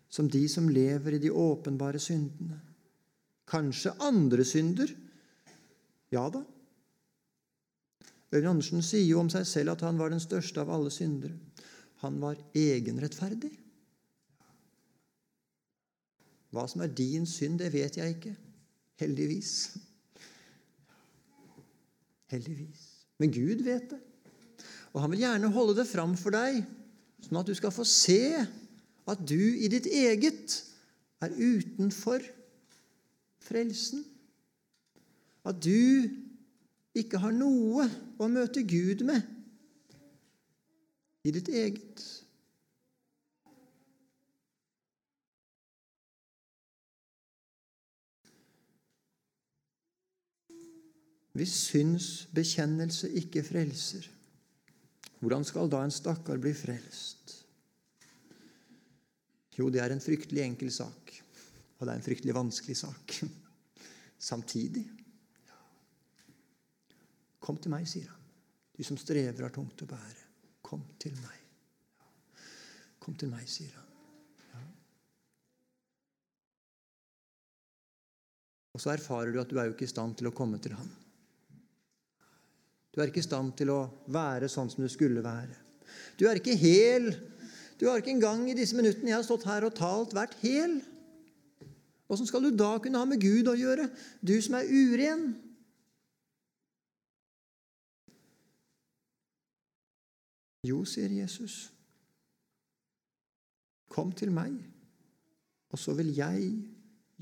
som 0.09 0.29
de 0.29 0.44
som 0.49 0.68
lever 0.68 1.16
i 1.16 1.23
de 1.23 1.31
åpenbare 1.31 2.01
syndene. 2.01 2.61
Kanskje 3.49 3.94
andre 4.05 4.44
synder? 4.44 4.90
Ja 6.12 6.29
da. 6.33 6.42
Øyvind 8.33 8.51
Andersen 8.51 8.85
sier 8.85 9.07
jo 9.09 9.23
om 9.23 9.31
seg 9.33 9.47
selv 9.49 9.73
at 9.73 9.85
han 9.87 10.01
var 10.01 10.12
den 10.12 10.21
største 10.21 10.61
av 10.61 10.73
alle 10.73 10.92
syndere. 10.92 11.37
Han 12.05 12.21
var 12.21 12.37
egenrettferdig. 12.57 13.51
Hva 16.53 16.64
som 16.68 16.85
er 16.85 16.92
din 16.92 17.27
synd, 17.29 17.59
det 17.61 17.73
vet 17.73 17.97
jeg 17.97 18.16
ikke. 18.16 18.35
Heldigvis. 19.01 19.53
Heldigvis. 22.33 22.85
Men 23.21 23.33
Gud 23.33 23.64
vet 23.64 23.90
det. 23.92 24.01
Og 24.92 25.03
han 25.03 25.12
vil 25.12 25.25
gjerne 25.25 25.53
holde 25.53 25.77
det 25.81 25.88
fram 25.88 26.14
for 26.16 26.35
deg, 26.35 26.62
sånn 27.25 27.40
at 27.40 27.49
du 27.49 27.55
skal 27.57 27.73
få 27.75 27.85
se 27.88 28.44
at 29.09 29.21
du 29.25 29.40
i 29.40 29.68
ditt 29.73 29.87
eget 29.87 30.59
er 31.25 31.33
utenfor 31.33 32.23
frelsen. 33.40 34.05
At 35.49 35.62
du 35.64 36.09
ikke 36.99 37.21
har 37.23 37.33
noe 37.33 37.88
å 38.21 38.29
møte 38.29 38.64
Gud 38.68 39.07
med 39.09 39.25
i 41.25 41.33
ditt 41.33 41.49
eget. 41.49 42.05
Hvis 51.38 51.55
synsbekjennelse 51.68 53.12
ikke 53.21 53.44
frelser, 53.47 54.09
hvordan 55.23 55.44
skal 55.47 55.71
da 55.71 55.85
en 55.87 55.94
stakkar 55.94 56.40
bli 56.42 56.51
frelst? 56.57 57.38
Jo, 59.59 59.66
det 59.75 59.83
er 59.83 59.90
en 59.90 60.03
fryktelig 60.03 60.44
enkel 60.44 60.71
sak, 60.71 61.12
og 61.79 61.83
det 61.83 61.90
er 61.90 61.99
en 61.99 62.07
fryktelig 62.07 62.37
vanskelig 62.37 62.77
sak 62.79 63.16
samtidig. 64.31 64.85
Kom 67.42 67.59
til 67.59 67.73
meg, 67.73 67.88
sier 67.90 68.11
han, 68.12 68.31
du 68.77 68.85
som 68.87 68.99
strever 69.01 69.47
har 69.47 69.55
tungt 69.55 69.83
å 69.83 69.90
bære. 69.90 70.25
Kom 70.62 70.85
til 71.01 71.14
meg. 71.23 71.44
Kom 73.03 73.16
til 73.18 73.31
meg, 73.33 73.47
sier 73.51 73.75
han. 73.75 73.88
Og 78.79 78.83
så 78.85 78.92
erfarer 78.92 79.33
du 79.35 79.40
at 79.42 79.51
du 79.51 79.57
er 79.59 79.66
jo 79.66 79.73
ikke 79.75 79.88
i 79.88 79.90
stand 79.90 80.14
til 80.21 80.29
å 80.31 80.35
komme 80.37 80.61
til 80.62 80.77
ham. 80.79 80.90
Du 82.94 83.01
er 83.03 83.11
ikke 83.11 83.25
i 83.25 83.27
stand 83.27 83.57
til 83.59 83.73
å 83.75 83.81
være 84.14 84.47
sånn 84.53 84.71
som 84.71 84.85
du 84.85 84.90
skulle 84.92 85.25
være. 85.25 85.57
Du 86.14 86.29
er 86.31 86.38
ikke 86.38 86.55
hel. 86.55 87.09
Du 87.79 87.87
har 87.87 88.01
ikke 88.01 88.11
engang 88.11 88.49
i 88.51 88.57
disse 88.59 88.77
minuttene 88.77 89.12
jeg 89.12 89.21
har 89.21 89.27
stått 89.27 89.47
her 89.47 89.67
og 89.69 89.77
talt, 89.79 90.14
vært 90.17 90.35
hel. 90.43 90.81
Åssen 92.11 92.27
skal 92.27 92.43
du 92.43 92.51
da 92.57 92.73
kunne 92.83 92.99
ha 92.99 93.07
med 93.07 93.21
Gud 93.23 93.51
å 93.51 93.57
gjøre, 93.59 93.87
du 94.25 94.35
som 94.43 94.57
er 94.59 94.67
uren? 94.67 95.29
Jo, 100.67 100.83
sier 100.88 101.12
Jesus, 101.12 101.69
kom 103.93 104.11
til 104.17 104.33
meg, 104.35 104.57
og 105.71 105.79
så 105.81 105.95
vil 105.97 106.11
jeg 106.17 106.49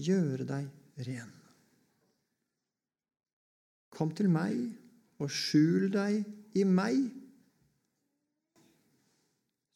gjøre 0.00 0.46
deg 0.48 1.04
ren. 1.06 1.34
Kom 3.92 4.14
til 4.16 4.28
meg 4.32 4.56
og 5.20 5.30
skjul 5.32 5.90
deg 5.92 6.24
i 6.56 6.64
meg, 6.68 7.04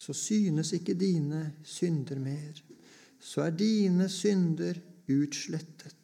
så 0.00 0.14
synes 0.16 0.72
ikke 0.72 0.94
dine 0.94 1.54
synder 1.64 2.18
mer. 2.18 2.62
Så 3.20 3.42
er 3.42 3.50
dine 3.50 4.08
synder 4.08 4.74
utslettet. 5.08 5.96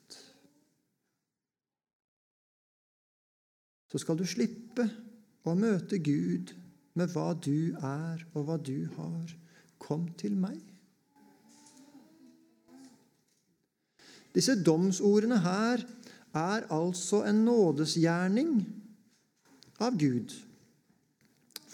Så 3.88 3.98
skal 3.98 4.18
du 4.18 4.26
slippe 4.28 4.84
å 5.48 5.54
møte 5.56 5.98
Gud 6.04 6.52
med 6.98 7.12
hva 7.14 7.30
du 7.40 7.72
er 7.80 8.24
og 8.34 8.48
hva 8.48 8.56
du 8.60 8.84
har. 8.98 9.32
Kom 9.80 10.10
til 10.20 10.36
meg. 10.36 10.58
Disse 14.36 14.58
domsordene 14.60 15.38
her 15.40 15.86
er 16.36 16.66
altså 16.74 17.22
en 17.24 17.46
nådesgjerning 17.46 18.58
av 19.80 19.96
Gud. 19.96 20.34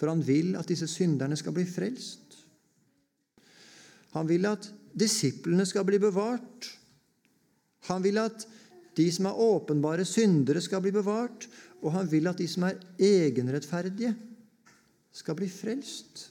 For 0.03 0.11
han 0.11 0.23
vil 0.27 0.57
at 0.59 0.67
disse 0.67 0.89
synderne 0.91 1.37
skal 1.39 1.55
bli 1.55 1.63
frelst. 1.63 2.41
Han 4.17 4.27
vil 4.27 4.49
at 4.51 4.67
disiplene 4.99 5.63
skal 5.63 5.87
bli 5.87 6.01
bevart. 6.03 6.67
Han 7.87 8.03
vil 8.03 8.19
at 8.19 8.43
de 8.99 9.07
som 9.15 9.29
er 9.31 9.39
åpenbare 9.39 10.03
syndere, 10.05 10.59
skal 10.61 10.83
bli 10.83 10.91
bevart. 10.91 11.47
Og 11.87 11.95
han 11.95 12.11
vil 12.11 12.27
at 12.27 12.43
de 12.43 12.49
som 12.51 12.67
er 12.67 12.83
egenrettferdige, 12.99 14.11
skal 15.15 15.39
bli 15.39 15.47
frelst. 15.47 16.27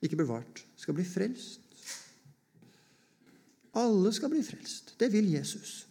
Ikke 0.00 0.16
bevart, 0.16 0.64
skal 0.80 0.96
bli 0.96 1.04
frelst. 1.04 1.60
Alle 3.76 4.16
skal 4.16 4.32
bli 4.32 4.40
frelst. 4.48 4.94
Det 4.96 5.12
vil 5.12 5.28
Jesus. 5.36 5.84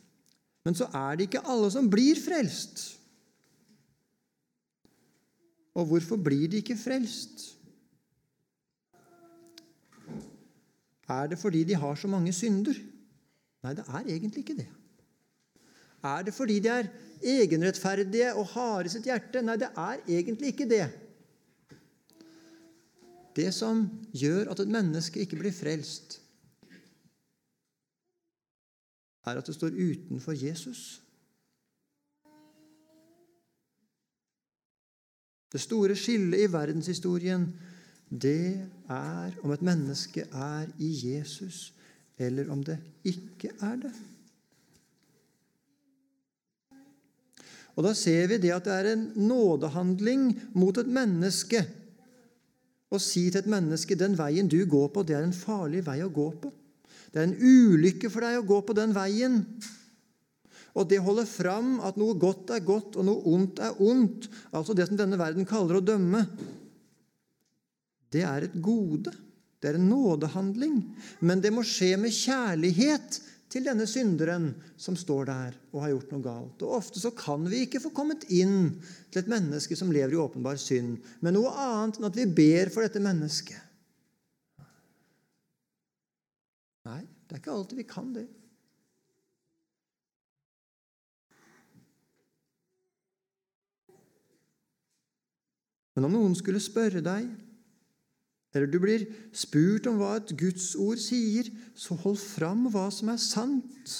Men 0.65 0.73
så 0.73 0.89
er 0.89 1.13
det 1.13 1.29
ikke 1.29 1.45
alle 1.45 1.69
som 1.69 1.93
blir 1.93 2.17
frelst. 2.17 2.98
Og 5.73 5.85
hvorfor 5.85 6.17
blir 6.17 6.47
de 6.49 6.61
ikke 6.63 6.77
frelst? 6.77 7.55
Er 11.09 11.27
det 11.27 11.39
fordi 11.39 11.63
de 11.63 11.75
har 11.75 11.95
så 11.95 12.07
mange 12.07 12.33
synder? 12.33 12.77
Nei, 13.63 13.73
det 13.73 13.85
er 13.87 14.03
egentlig 14.05 14.43
ikke 14.43 14.57
det. 14.61 14.67
Er 16.03 16.23
det 16.23 16.33
fordi 16.33 16.59
de 16.59 16.67
er 16.67 16.87
egenrettferdige 17.23 18.33
og 18.33 18.47
harde 18.53 18.87
i 18.87 18.93
sitt 18.93 19.09
hjerte? 19.09 19.41
Nei, 19.41 19.57
det 19.59 19.71
er 19.75 20.03
egentlig 20.07 20.53
ikke 20.53 20.69
det. 20.69 20.85
Det 23.35 23.51
som 23.53 23.83
gjør 24.13 24.51
at 24.51 24.59
et 24.59 24.71
menneske 24.71 25.19
ikke 25.19 25.39
blir 25.39 25.53
frelst, 25.55 26.21
er 29.25 29.37
at 29.37 29.47
det 29.47 29.55
står 29.55 29.75
utenfor 29.75 30.33
Jesus. 30.37 31.01
Det 35.49 35.61
store 35.61 35.95
skillet 35.97 36.43
i 36.43 36.51
verdenshistorien, 36.51 37.47
det 38.09 38.61
er 38.89 39.35
om 39.43 39.51
et 39.53 39.65
menneske 39.65 40.25
er 40.29 40.69
i 40.81 40.89
Jesus, 41.07 41.73
eller 42.17 42.49
om 42.53 42.63
det 42.65 42.77
ikke 43.05 43.53
er 43.61 43.75
det. 43.81 43.93
Og 47.79 47.85
Da 47.85 47.93
ser 47.95 48.27
vi 48.27 48.37
det 48.43 48.51
at 48.51 48.65
det 48.65 48.73
er 48.75 48.87
en 48.91 49.05
nådehandling 49.15 50.33
mot 50.53 50.77
et 50.77 50.87
menneske 50.87 51.61
å 52.91 52.97
si 52.99 53.29
til 53.29 53.39
et 53.39 53.49
menneske 53.49 53.95
den 53.95 54.17
veien 54.17 54.49
du 54.49 54.57
går 54.67 54.89
på, 54.91 55.03
det 55.05 55.15
er 55.15 55.23
en 55.23 55.35
farlig 55.35 55.85
vei 55.85 56.01
å 56.03 56.09
gå 56.11 56.25
på. 56.41 56.51
Det 57.13 57.21
er 57.21 57.29
en 57.29 57.37
ulykke 57.39 58.09
for 58.11 58.25
deg 58.25 58.39
å 58.41 58.47
gå 58.49 58.59
på 58.65 58.75
den 58.77 58.91
veien. 58.93 59.39
Og 60.79 60.87
det 60.87 61.01
holder 61.03 61.27
fram 61.27 61.79
at 61.83 61.97
noe 61.99 62.15
godt 62.19 62.53
er 62.55 62.63
godt, 62.63 62.95
og 62.95 63.07
noe 63.07 63.23
ondt 63.33 63.59
er 63.63 63.79
ondt, 63.83 64.29
altså 64.55 64.75
det 64.77 64.87
som 64.87 64.99
denne 64.99 65.19
verden 65.19 65.47
kaller 65.47 65.79
å 65.79 65.83
dømme, 65.83 66.23
det 68.09 68.23
er 68.25 68.47
et 68.47 68.55
gode. 68.63 69.11
Det 69.59 69.69
er 69.69 69.77
en 69.77 69.89
nådehandling. 69.91 70.79
Men 71.19 71.43
det 71.43 71.51
må 71.53 71.65
skje 71.67 71.91
med 71.99 72.15
kjærlighet 72.15 73.19
til 73.49 73.65
denne 73.65 73.85
synderen 73.89 74.51
som 74.79 74.97
står 74.97 75.29
der 75.29 75.57
og 75.73 75.83
har 75.83 75.93
gjort 75.93 76.11
noe 76.13 76.25
galt. 76.25 76.63
Og 76.63 76.75
Ofte 76.79 77.01
så 77.01 77.11
kan 77.17 77.45
vi 77.49 77.65
ikke 77.65 77.81
få 77.83 77.91
kommet 77.93 78.25
inn 78.31 78.71
til 79.09 79.23
et 79.23 79.31
menneske 79.31 79.77
som 79.77 79.91
lever 79.93 80.15
i 80.15 80.21
åpenbar 80.21 80.59
synd, 80.61 80.97
med 81.19 81.35
noe 81.35 81.51
annet 81.53 81.99
enn 81.99 82.09
at 82.09 82.19
vi 82.19 82.27
ber 82.39 82.71
for 82.73 82.85
dette 82.85 83.03
mennesket. 83.03 83.57
Nei, 86.89 87.03
det 87.27 87.35
er 87.35 87.41
ikke 87.43 87.53
alltid 87.53 87.81
vi 87.81 87.89
kan 87.89 88.13
det. 88.15 88.25
Men 95.99 96.07
om 96.07 96.13
noen 96.15 96.35
skulle 96.39 96.61
spørre 96.63 97.01
deg, 97.03 97.25
eller 98.55 98.69
du 98.71 98.77
blir 98.79 99.03
spurt 99.35 99.89
om 99.91 99.97
hva 99.99 100.13
et 100.15 100.31
Guds 100.39 100.71
ord 100.79 100.95
sier, 101.03 101.49
så 101.75 101.97
hold 101.99 102.15
fram 102.21 102.69
hva 102.71 102.85
som 102.87 103.11
er 103.11 103.19
sant. 103.19 103.91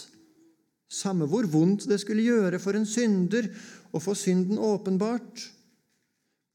Samme 0.88 1.28
hvor 1.28 1.44
vondt 1.52 1.90
det 1.92 2.00
skulle 2.00 2.24
gjøre 2.24 2.62
for 2.64 2.80
en 2.80 2.88
synder 2.88 3.52
å 3.92 4.00
få 4.00 4.16
synden 4.16 4.56
åpenbart, 4.64 5.44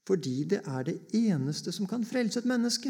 fordi 0.09 0.49
det 0.49 0.63
er 0.65 0.89
det 0.89 0.97
eneste 1.13 1.69
som 1.77 1.85
kan 1.85 2.01
frelse 2.09 2.41
et 2.41 2.49
menneske. 2.49 2.89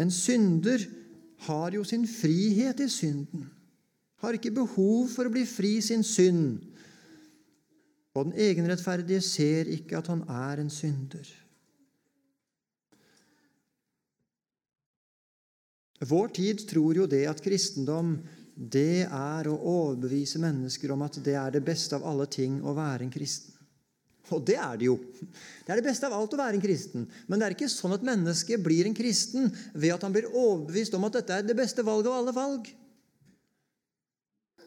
En 0.00 0.10
synder 0.10 0.88
har 1.44 1.76
jo 1.76 1.84
sin 1.84 2.08
frihet 2.08 2.80
i 2.80 2.88
synden, 2.88 3.44
har 4.24 4.40
ikke 4.40 4.56
behov 4.56 5.12
for 5.12 5.28
å 5.28 5.36
bli 5.36 5.44
fri 5.44 5.76
sin 5.84 6.00
synd. 6.00 6.64
Og 8.14 8.28
den 8.28 8.36
egenrettferdige 8.38 9.22
ser 9.26 9.70
ikke 9.74 9.98
at 9.98 10.10
han 10.12 10.22
er 10.30 10.62
en 10.62 10.70
synder. 10.70 11.26
Vår 16.04 16.30
tid 16.36 16.62
tror 16.68 17.00
jo 17.00 17.08
det 17.10 17.24
at 17.30 17.42
kristendom 17.42 18.16
det 18.54 19.06
er 19.08 19.48
å 19.50 19.56
overbevise 19.56 20.38
mennesker 20.42 20.92
om 20.94 21.02
at 21.06 21.18
det 21.26 21.34
er 21.38 21.56
det 21.56 21.64
beste 21.66 21.96
av 21.96 22.04
alle 22.06 22.26
ting 22.30 22.60
å 22.62 22.74
være 22.76 23.06
en 23.06 23.14
kristen. 23.14 23.50
Og 24.32 24.44
det 24.46 24.56
er 24.56 24.78
det 24.80 24.86
jo. 24.86 24.94
Det 25.66 25.72
er 25.72 25.80
det 25.80 25.88
beste 25.88 26.06
av 26.08 26.14
alt 26.16 26.32
å 26.32 26.38
være 26.40 26.56
en 26.56 26.62
kristen. 26.62 27.08
Men 27.26 27.40
det 27.40 27.48
er 27.48 27.56
ikke 27.56 27.68
sånn 27.72 27.96
at 27.96 28.06
mennesket 28.06 28.62
blir 28.64 28.86
en 28.88 28.96
kristen 28.96 29.50
ved 29.74 29.92
at 29.92 30.06
han 30.06 30.14
blir 30.14 30.30
overbevist 30.30 30.94
om 30.96 31.04
at 31.08 31.18
dette 31.18 31.40
er 31.40 31.44
det 31.44 31.58
beste 31.58 31.84
valget 31.84 32.08
av 32.12 32.22
alle 32.22 32.36
valg. 32.36 32.70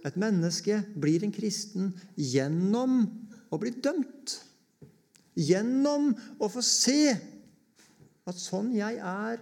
Et 0.06 0.20
menneske 0.20 0.78
blir 1.00 1.26
en 1.26 1.34
kristen 1.34 1.90
gjennom 2.16 3.00
å 3.52 3.60
bli 3.62 3.72
dømt. 3.84 4.38
Gjennom 5.38 6.12
å 6.42 6.50
få 6.50 6.64
se 6.66 7.14
at 8.28 8.40
sånn 8.42 8.74
jeg 8.76 8.98
er, 9.00 9.42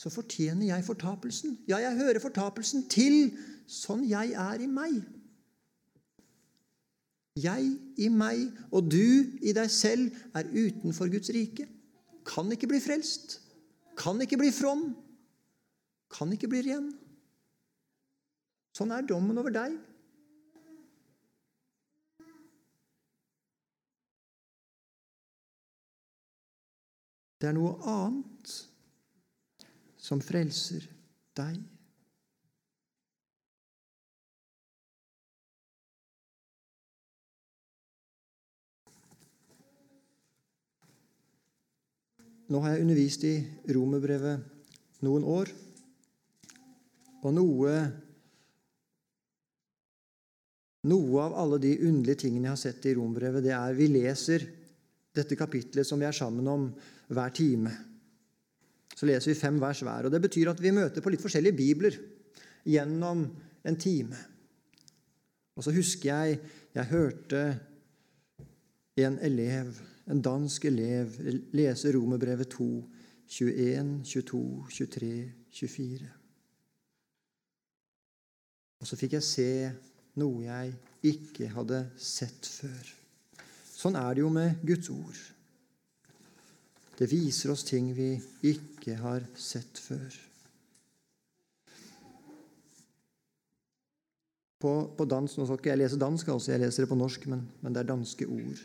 så 0.00 0.12
fortjener 0.12 0.70
jeg 0.70 0.86
fortapelsen. 0.86 1.58
Ja, 1.68 1.80
jeg 1.82 1.98
hører 1.98 2.22
fortapelsen 2.22 2.86
til 2.92 3.34
sånn 3.68 4.06
jeg 4.08 4.32
er 4.38 4.62
i 4.64 4.68
meg. 4.70 5.00
Jeg 7.40 7.66
i 8.00 8.08
meg 8.12 8.48
og 8.74 8.88
du 8.90 9.36
i 9.44 9.52
deg 9.56 9.68
selv 9.72 10.16
er 10.36 10.48
utenfor 10.50 11.10
Guds 11.12 11.30
rike. 11.34 11.68
Kan 12.26 12.50
ikke 12.52 12.68
bli 12.70 12.80
frelst. 12.82 13.38
Kan 13.98 14.20
ikke 14.24 14.38
bli 14.40 14.50
from. 14.54 14.90
Kan 16.10 16.32
ikke 16.34 16.50
bli 16.50 16.64
ren. 16.66 16.90
Sånn 18.76 18.92
er 18.94 19.06
dommen 19.06 19.38
over 19.40 19.52
deg. 19.54 19.76
Det 27.40 27.48
er 27.48 27.56
noe 27.56 27.72
annet 27.88 28.52
som 30.00 30.20
frelser 30.20 30.84
deg. 31.40 31.56
Nå 42.50 42.60
har 42.60 42.74
jeg 42.74 42.84
undervist 42.84 43.24
i 43.24 43.34
romerbrevet 43.72 45.00
noen 45.06 45.24
år, 45.24 45.56
og 47.24 47.36
noe 47.36 47.74
Noe 50.88 51.20
av 51.20 51.34
alle 51.36 51.58
de 51.60 51.74
underlige 51.84 52.22
tingene 52.22 52.46
jeg 52.48 52.54
har 52.54 52.58
sett 52.62 52.86
i 52.88 52.94
romerbrevet, 52.96 53.42
det 53.44 53.50
er 53.52 53.74
vi 53.76 53.90
leser 53.92 54.46
dette 55.12 55.36
kapitlet 55.36 55.84
som 55.84 56.00
vi 56.00 56.06
er 56.08 56.16
sammen 56.16 56.46
om, 56.48 56.62
hver 57.16 57.34
time. 57.34 57.72
Så 58.96 59.08
leser 59.08 59.32
vi 59.32 59.38
fem 59.38 59.60
vers 59.60 59.82
hver. 59.84 60.06
og 60.06 60.12
Det 60.12 60.22
betyr 60.22 60.50
at 60.52 60.62
vi 60.62 60.74
møter 60.74 61.02
på 61.02 61.12
litt 61.12 61.22
forskjellige 61.22 61.56
bibler 61.56 61.96
gjennom 62.68 63.24
en 63.64 63.78
time. 63.80 64.16
Og 65.56 65.64
så 65.64 65.74
husker 65.74 66.10
jeg 66.10 66.40
jeg 66.74 66.90
hørte 66.92 67.44
en 69.00 69.16
elev 69.24 69.74
en 70.10 70.22
dansk 70.22 70.64
elev 70.64 71.18
lese 71.54 71.92
Romerbrevet 71.94 72.50
2, 72.50 72.68
21, 73.30 74.02
22, 74.04 74.66
23, 74.70 75.32
24. 75.50 76.08
Og 78.80 78.88
så 78.88 78.96
fikk 78.98 79.18
jeg 79.18 79.26
se 79.26 79.50
noe 80.18 80.46
jeg 80.48 80.72
ikke 81.12 81.50
hadde 81.54 81.84
sett 82.00 82.48
før. 82.48 82.94
Sånn 83.70 83.98
er 84.00 84.16
det 84.16 84.24
jo 84.24 84.32
med 84.32 84.64
Guds 84.66 84.90
ord. 84.92 85.20
Det 87.00 87.08
viser 87.08 87.54
oss 87.54 87.64
ting 87.64 87.94
vi 87.96 88.10
ikke 88.44 88.98
har 89.00 89.24
sett 89.40 89.80
før. 89.80 90.18
På, 94.60 94.72
på 94.92 95.06
dansk, 95.08 95.38
Nå 95.38 95.46
skal 95.48 95.56
ikke 95.56 95.72
jeg 95.72 95.80
lese 95.80 96.00
dansk, 96.00 96.28
altså 96.28 96.52
jeg 96.52 96.60
leser 96.60 96.84
det 96.84 96.90
på 96.90 96.98
norsk, 97.00 97.24
men, 97.32 97.46
men 97.64 97.72
det 97.72 97.80
er 97.80 97.88
danske 97.88 98.28
ord. 98.28 98.60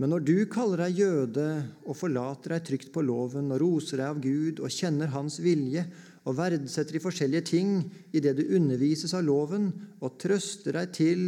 Men 0.00 0.14
når 0.14 0.22
du 0.24 0.36
kaller 0.48 0.84
deg 0.86 1.02
jøde 1.02 1.48
og 1.82 1.98
forlater 1.98 2.54
deg 2.54 2.68
trygt 2.68 2.92
på 2.94 3.02
loven 3.04 3.50
og 3.50 3.58
roser 3.60 3.98
deg 4.00 4.06
av 4.06 4.22
Gud 4.22 4.62
og 4.62 4.72
kjenner 4.72 5.10
Hans 5.12 5.40
vilje 5.42 5.82
og 6.22 6.38
verdsetter 6.38 6.94
de 6.96 7.02
forskjellige 7.02 7.48
ting 7.50 7.74
i 8.14 8.22
det 8.22 8.36
du 8.38 8.46
undervises 8.54 9.12
av 9.16 9.26
loven, 9.26 9.72
og 9.98 10.14
trøster 10.20 10.78
deg 10.78 10.94
til 10.94 11.26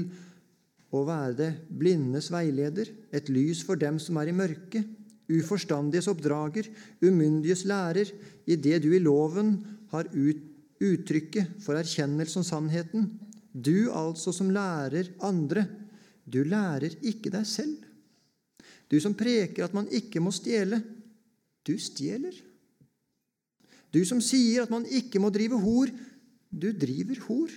å 0.93 1.03
være 1.09 1.37
det 1.37 1.53
blindes 1.69 2.31
veileder, 2.33 2.93
et 3.11 3.29
lys 3.33 3.65
for 3.67 3.81
dem 3.81 3.99
som 4.01 4.21
er 4.21 4.31
i 4.31 4.37
mørket, 4.37 5.02
uforstandiges 5.39 6.09
oppdrager, 6.13 6.69
umyndiges 7.03 7.65
lærer, 7.69 8.11
i 8.47 8.57
det 8.57 8.83
du 8.85 8.91
i 8.93 9.03
loven 9.03 9.55
har 9.93 10.09
ut, 10.13 10.49
uttrykket 10.83 11.61
for 11.63 11.79
erkjennelse 11.79 12.41
om 12.41 12.47
sannheten, 12.47 13.07
du 13.53 13.93
altså 13.93 14.33
som 14.35 14.51
lærer 14.51 15.13
andre, 15.23 15.67
du 16.25 16.43
lærer 16.47 16.97
ikke 17.07 17.31
deg 17.31 17.47
selv. 17.47 17.77
Du 18.91 18.99
som 19.01 19.15
preker 19.17 19.65
at 19.65 19.77
man 19.77 19.89
ikke 19.95 20.21
må 20.21 20.33
stjele, 20.35 20.81
du 21.65 21.77
stjeler. 21.79 22.35
Du 23.93 24.01
som 24.09 24.23
sier 24.25 24.65
at 24.65 24.73
man 24.73 24.87
ikke 24.89 25.21
må 25.23 25.31
drive 25.33 25.61
hor, 25.61 25.93
du 26.51 26.71
driver 26.73 27.21
hor. 27.29 27.53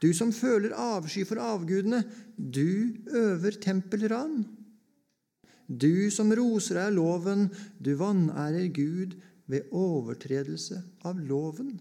Du 0.00 0.10
som 0.16 0.32
føler 0.32 0.76
avsky 0.76 1.24
for 1.28 1.40
avgudene, 1.40 2.02
du 2.36 2.96
øver 3.16 3.56
tempelran. 3.60 4.42
Du 5.66 6.10
som 6.14 6.30
roser 6.30 6.78
deg 6.78 6.94
loven, 6.94 7.48
du 7.82 7.96
vanærer 7.98 8.68
Gud 8.70 9.16
ved 9.50 9.70
overtredelse 9.74 10.78
av 11.06 11.18
loven. 11.18 11.74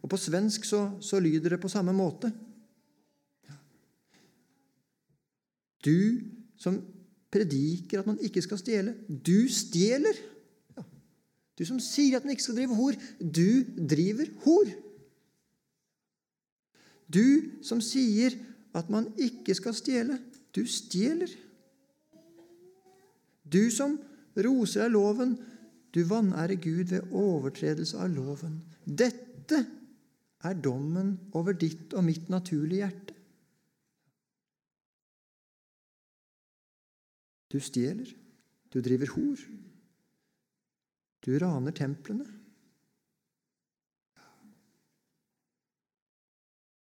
Og 0.00 0.08
På 0.10 0.18
svensk 0.18 0.64
så, 0.64 0.86
så 1.00 1.20
lyder 1.22 1.54
det 1.54 1.62
på 1.62 1.70
samme 1.70 1.94
måte. 1.94 2.32
Du 5.84 6.20
som 6.60 6.76
prediker 7.32 8.02
at 8.02 8.08
man 8.10 8.20
ikke 8.20 8.42
skal 8.44 8.60
stjele. 8.60 8.94
Du 9.08 9.48
stjeler! 9.52 10.16
Ja. 10.76 10.84
Du 11.56 11.64
som 11.68 11.80
sier 11.80 12.18
at 12.18 12.26
man 12.26 12.34
ikke 12.34 12.48
skal 12.48 12.58
drive 12.58 12.76
hor, 12.76 12.98
du 13.20 13.62
driver 13.78 14.32
hor. 14.44 14.72
Du 17.10 17.62
som 17.66 17.80
sier 17.84 18.36
at 18.76 18.90
man 18.92 19.08
ikke 19.18 19.54
skal 19.56 19.74
stjele, 19.74 20.18
du 20.54 20.62
stjeler. 20.68 21.32
Du 23.50 23.70
som 23.74 23.96
roser 24.38 24.86
av 24.86 24.94
loven, 24.94 25.34
du 25.90 26.04
vanærer 26.06 26.58
Gud 26.62 26.92
ved 26.92 27.14
overtredelse 27.16 27.98
av 27.98 28.12
loven. 28.14 28.60
Dette 28.84 29.64
er 30.46 30.60
dommen 30.62 31.16
over 31.36 31.56
ditt 31.58 31.94
og 31.98 32.06
mitt 32.06 32.30
naturlige 32.32 32.84
hjerte. 32.84 33.16
Du 37.50 37.58
stjeler. 37.58 38.06
Du 38.70 38.78
driver 38.78 39.10
hor. 39.16 39.40
Du 41.26 41.32
raner 41.42 41.74
templene. 41.74 42.28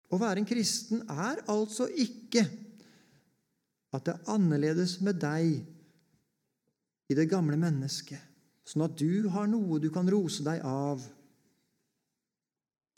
Å 0.09 0.17
være 0.17 0.41
en 0.41 0.49
kristen 0.49 1.05
er 1.07 1.39
altså 1.53 1.87
ikke 1.87 2.43
at 3.93 4.05
det 4.05 4.15
er 4.15 4.31
annerledes 4.33 4.97
med 5.05 5.21
deg 5.21 5.61
i 7.09 7.17
det 7.17 7.25
gamle 7.29 7.57
mennesket, 7.57 8.21
sånn 8.67 8.85
at 8.85 8.97
du 8.99 9.29
har 9.33 9.49
noe 9.49 9.79
du 9.81 9.89
kan 9.93 10.09
rose 10.09 10.45
deg 10.45 10.61
av. 10.65 11.01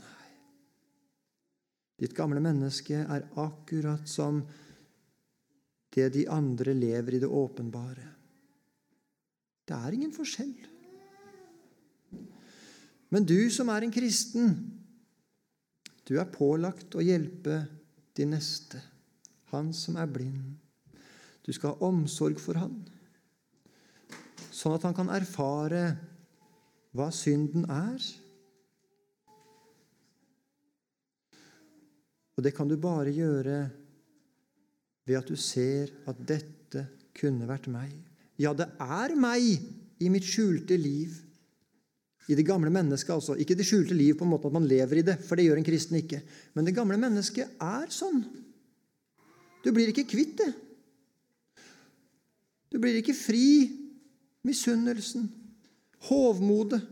Nei. 0.02 0.32
Ditt 2.02 2.16
gamle 2.16 2.42
menneske 2.44 3.00
er 3.00 3.24
akkurat 3.40 4.04
som 4.08 4.42
det 5.92 6.10
de 6.12 6.26
andre 6.28 6.74
lever 6.76 7.16
i 7.16 7.22
det 7.22 7.28
åpenbare. 7.28 8.06
Det 9.68 9.76
er 9.76 9.96
ingen 9.96 10.12
forskjell. 10.12 10.52
Men 13.12 13.28
du 13.28 13.50
som 13.52 13.68
er 13.72 13.84
en 13.84 13.92
kristen, 13.92 14.54
du 16.08 16.16
er 16.18 16.32
pålagt 16.32 16.96
å 16.96 17.04
hjelpe 17.04 17.62
de 18.16 18.26
neste, 18.28 18.80
han 19.52 19.70
som 19.76 19.98
er 20.00 20.08
blind. 20.08 20.56
Du 21.44 21.52
skal 21.52 21.74
ha 21.74 21.88
omsorg 21.88 22.40
for 22.40 22.60
han, 22.60 22.80
sånn 24.62 24.76
at 24.76 24.84
han 24.86 24.94
kan 24.94 25.10
erfare 25.10 25.82
hva 26.94 27.08
synden 27.14 27.66
er. 27.66 28.02
Og 32.36 32.44
det 32.46 32.54
kan 32.56 32.70
du 32.70 32.78
bare 32.80 33.12
gjøre 33.12 33.58
ved 35.08 35.18
at 35.18 35.28
du 35.28 35.36
ser 35.40 35.90
at 36.08 36.20
dette 36.28 36.86
kunne 37.16 37.48
vært 37.48 37.68
meg. 37.72 37.90
Ja, 38.40 38.54
det 38.56 38.70
er 38.80 39.16
meg 39.18 39.44
i 40.02 40.10
mitt 40.12 40.26
skjulte 40.26 40.78
liv. 40.78 41.18
I 42.30 42.36
det 42.38 42.46
gamle 42.46 42.70
mennesket, 42.70 43.10
altså. 43.16 43.34
Ikke 43.34 43.56
det 43.58 43.66
skjulte 43.66 43.96
liv 43.98 44.14
på 44.14 44.24
en 44.24 44.30
måte 44.30 44.46
at 44.46 44.54
man 44.54 44.68
lever 44.68 45.00
i 45.00 45.06
det, 45.06 45.18
for 45.26 45.36
det 45.36 45.48
gjør 45.48 45.58
en 45.58 45.66
kristen 45.66 45.98
ikke. 45.98 46.22
Men 46.54 46.68
det 46.68 46.76
gamle 46.76 46.96
mennesket 47.02 47.58
er 47.58 47.90
sånn. 47.92 48.22
Du 49.62 49.72
blir 49.74 49.90
ikke 49.90 50.06
kvitt 50.08 50.36
det. 50.38 50.52
Du 52.72 52.78
blir 52.80 52.96
ikke 53.00 53.16
fri 53.18 53.81
misunnelsen, 54.46 55.28
hovmodet. 56.08 56.82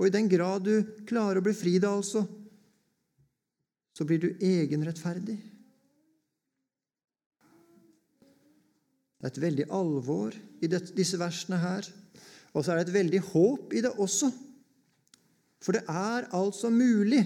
Og 0.00 0.08
i 0.08 0.12
den 0.14 0.28
grad 0.32 0.64
du 0.64 0.74
klarer 1.08 1.40
å 1.40 1.44
bli 1.44 1.54
fri 1.56 1.76
det, 1.78 1.88
altså, 1.88 2.24
så 3.92 4.06
blir 4.08 4.22
du 4.22 4.28
egenrettferdig. 4.40 5.36
Det 9.20 9.28
er 9.28 9.32
et 9.34 9.42
veldig 9.42 9.66
alvor 9.76 10.36
i 10.64 10.68
disse 10.70 11.18
versene 11.20 11.58
her. 11.60 11.84
Og 12.56 12.64
så 12.64 12.72
er 12.72 12.80
det 12.80 12.88
et 12.88 12.96
veldig 12.96 13.20
håp 13.28 13.74
i 13.76 13.82
det 13.84 13.92
også. 14.00 14.30
For 15.60 15.76
det 15.76 15.84
er 15.84 16.30
altså 16.36 16.70
mulig 16.72 17.20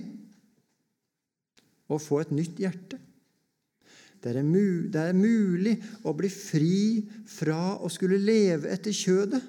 å 1.86 2.00
få 2.02 2.24
et 2.24 2.32
nytt 2.34 2.58
hjerte. 2.58 2.98
Det 4.24 4.32
er, 4.32 4.40
det 4.88 5.00
er 5.00 5.16
mulig 5.16 5.74
å 6.08 6.14
bli 6.16 6.30
fri 6.32 7.02
fra 7.28 7.74
å 7.76 7.90
skulle 7.92 8.16
leve 8.16 8.70
etter 8.72 8.94
kjødet. 8.96 9.42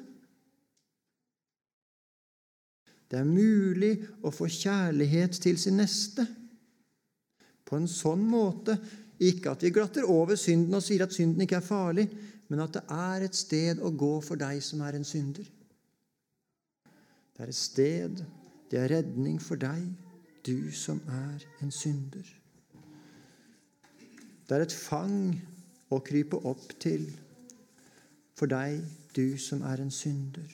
Det 3.07 3.21
er 3.21 3.29
mulig 3.29 3.93
å 4.25 4.33
få 4.35 4.49
kjærlighet 4.51 5.39
til 5.39 5.55
sin 5.61 5.79
neste. 5.79 6.25
På 7.63 7.79
en 7.79 7.87
sånn 7.87 8.27
måte 8.27 8.75
ikke 9.23 9.55
at 9.55 9.63
vi 9.63 9.71
glatter 9.71 10.11
over 10.11 10.35
synden 10.35 10.75
og 10.75 10.83
sier 10.83 11.05
at 11.05 11.15
synden 11.15 11.45
ikke 11.45 11.61
er 11.61 11.69
farlig, 11.71 12.09
men 12.51 12.67
at 12.67 12.75
det 12.75 12.83
er 12.91 13.29
et 13.29 13.37
sted 13.37 13.79
å 13.79 13.95
gå 13.95 14.17
for 14.25 14.35
deg 14.41 14.59
som 14.59 14.83
er 14.83 14.99
en 14.99 15.07
synder. 15.07 15.47
Det 17.35 17.45
er 17.45 17.51
et 17.51 17.63
sted, 17.63 18.25
det 18.71 18.81
er 18.81 18.91
redning 18.99 19.39
for 19.39 19.59
deg, 19.59 19.87
du 20.43 20.67
som 20.75 20.99
er 21.07 21.47
en 21.63 21.71
synder. 21.71 22.27
Det 24.45 24.55
er 24.55 24.65
et 24.65 24.77
fang 24.77 25.33
å 25.93 26.01
krype 26.05 26.37
opp 26.45 26.75
til 26.81 27.07
for 28.35 28.51
deg, 28.51 28.81
du 29.15 29.37
som 29.39 29.63
er 29.65 29.81
en 29.81 29.93
synder. 29.93 30.49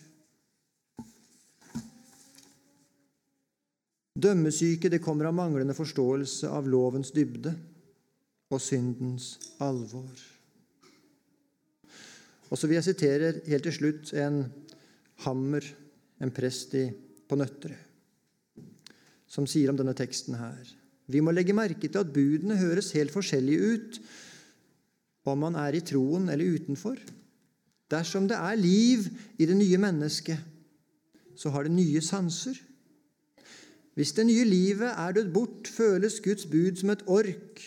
Dømmesyke 4.22 4.92
det 4.92 5.02
kommer 5.02 5.30
av 5.30 5.36
manglende 5.36 5.74
forståelse 5.74 6.50
av 6.52 6.68
lovens 6.70 7.14
dybde 7.16 7.56
og 8.52 8.62
syndens 8.62 9.34
alvor. 9.64 10.20
Og 12.52 12.60
så 12.60 12.68
vil 12.68 12.78
jeg 12.78 12.90
sitere 12.92 13.32
helt 13.48 13.66
til 13.66 13.78
slutt 13.78 14.12
en 14.20 14.44
Hammer, 15.22 15.64
en 16.22 16.32
prest 16.34 16.74
på 17.30 17.38
Nøtterøy, 17.38 17.78
som 19.30 19.46
sier 19.48 19.70
om 19.72 19.78
denne 19.78 19.94
teksten 19.98 20.36
her. 20.40 20.81
Vi 21.12 21.22
må 21.24 21.34
legge 21.36 21.56
merke 21.56 21.88
til 21.88 22.00
at 22.00 22.14
budene 22.14 22.60
høres 22.60 22.94
helt 22.96 23.14
forskjellige 23.14 23.74
ut 23.76 24.00
om 25.30 25.44
man 25.44 25.58
er 25.60 25.76
i 25.78 25.84
troen 25.86 26.30
eller 26.32 26.56
utenfor. 26.56 26.98
Dersom 27.92 28.28
det 28.30 28.38
er 28.40 28.58
liv 28.58 29.06
i 29.38 29.46
det 29.46 29.58
nye 29.58 29.78
mennesket, 29.78 30.40
så 31.36 31.52
har 31.52 31.68
det 31.68 31.76
nye 31.76 32.02
sanser. 32.02 32.56
Hvis 33.94 34.14
det 34.16 34.26
nye 34.26 34.48
livet 34.48 34.88
er 34.96 35.12
dødd 35.18 35.34
bort, 35.34 35.68
føles 35.68 36.22
Guds 36.24 36.46
bud 36.46 36.80
som 36.80 36.94
et 36.94 37.04
ork, 37.08 37.62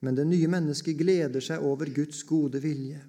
men 0.00 0.16
det 0.16 0.26
nye 0.26 0.48
mennesket 0.50 0.98
gleder 0.98 1.44
seg 1.44 1.62
over 1.62 1.92
Guds 1.94 2.22
gode 2.24 2.62
vilje. 2.62 3.02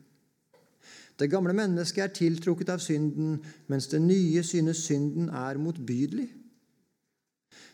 Det 1.19 1.29
gamle 1.31 1.53
mennesket 1.55 2.03
er 2.03 2.13
tiltrukket 2.13 2.73
av 2.73 2.81
synden, 2.83 3.37
mens 3.71 3.87
det 3.87 4.01
nye 4.01 4.43
synes 4.43 4.83
synden 4.83 5.29
er 5.29 5.61
motbydelig. 5.61 6.27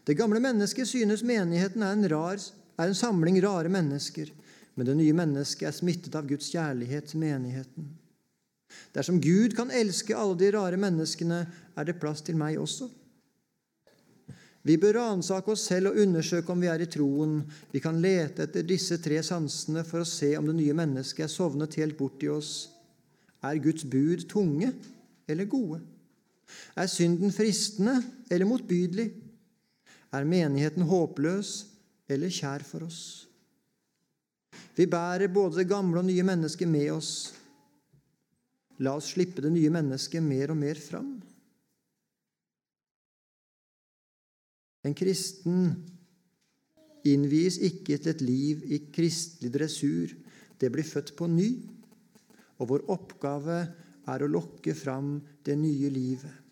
Det 0.10 0.16
gamle 0.18 0.40
mennesket 0.42 0.90
synes 0.90 1.22
menigheten 1.22 1.84
er 1.86 1.94
en, 1.94 2.06
rar, 2.10 2.42
er 2.82 2.90
en 2.90 2.98
samling 2.98 3.36
rare 3.46 3.70
mennesker, 3.70 4.32
men 4.74 4.88
det 4.88 4.96
nye 4.98 5.14
mennesket 5.14 5.68
er 5.70 5.76
smittet 5.76 6.16
av 6.18 6.26
Guds 6.26 6.48
kjærlighet 6.50 7.12
til 7.12 7.22
menigheten. 7.22 7.92
Dersom 8.96 9.20
Gud 9.22 9.54
kan 9.54 9.70
elske 9.70 10.18
alle 10.18 10.40
de 10.40 10.50
rare 10.56 10.80
menneskene, 10.82 11.44
er 11.78 11.86
det 11.86 12.00
plass 12.02 12.26
til 12.26 12.40
meg 12.42 12.58
også. 12.58 12.90
Vi 14.66 14.80
bør 14.82 14.98
ransake 14.98 15.54
oss 15.54 15.68
selv 15.70 15.92
og 15.92 16.02
undersøke 16.02 16.58
om 16.58 16.66
vi 16.66 16.74
er 16.74 16.82
i 16.82 16.90
troen. 16.90 17.38
Vi 17.70 17.80
kan 17.80 18.02
lete 18.02 18.48
etter 18.50 18.66
disse 18.66 18.98
tre 19.02 19.22
sansene 19.24 19.86
for 19.86 20.02
å 20.02 20.10
se 20.10 20.34
om 20.42 20.50
det 20.50 20.58
nye 20.58 20.76
mennesket 20.82 21.28
er 21.28 21.32
sovnet 21.38 21.78
helt 21.78 21.98
bort 22.02 22.26
i 22.26 22.34
oss. 22.34 22.68
Er 23.46 23.62
Guds 23.62 23.86
bud 23.86 24.26
tunge 24.30 24.74
eller 25.30 25.46
gode? 25.46 25.84
Er 26.74 26.90
synden 26.90 27.30
fristende 27.30 28.00
eller 28.26 28.50
motbydelig? 28.50 29.12
Er 30.16 30.26
menigheten 30.26 30.88
håpløs 30.90 31.52
eller 32.10 32.34
kjær 32.34 32.66
for 32.66 32.88
oss? 32.88 33.02
Vi 34.76 34.88
bærer 34.90 35.30
både 35.32 35.60
det 35.60 35.70
gamle 35.70 36.02
og 36.02 36.08
nye 36.08 36.24
mennesket 36.26 36.70
med 36.70 36.90
oss. 36.96 37.12
La 38.80 38.96
oss 38.96 39.12
slippe 39.14 39.44
det 39.44 39.52
nye 39.54 39.72
mennesket 39.74 40.24
mer 40.24 40.54
og 40.54 40.58
mer 40.62 40.80
fram. 40.80 41.18
En 44.88 44.96
kristen 44.96 45.74
innvies 47.08 47.60
ikke 47.68 48.00
til 48.00 48.14
et 48.14 48.24
liv 48.24 48.64
i 48.72 48.80
kristelig 48.96 49.52
dressur. 49.54 50.16
Det 50.60 50.72
blir 50.72 50.88
født 50.88 51.14
på 51.20 51.28
ny, 51.32 51.50
og 52.60 52.72
vår 52.72 52.88
oppgave 52.96 53.60
er 54.10 54.24
å 54.24 54.32
lokke 54.32 54.74
fram 54.76 55.18
det 55.46 55.56
nye 55.60 55.92
livet. 55.92 56.49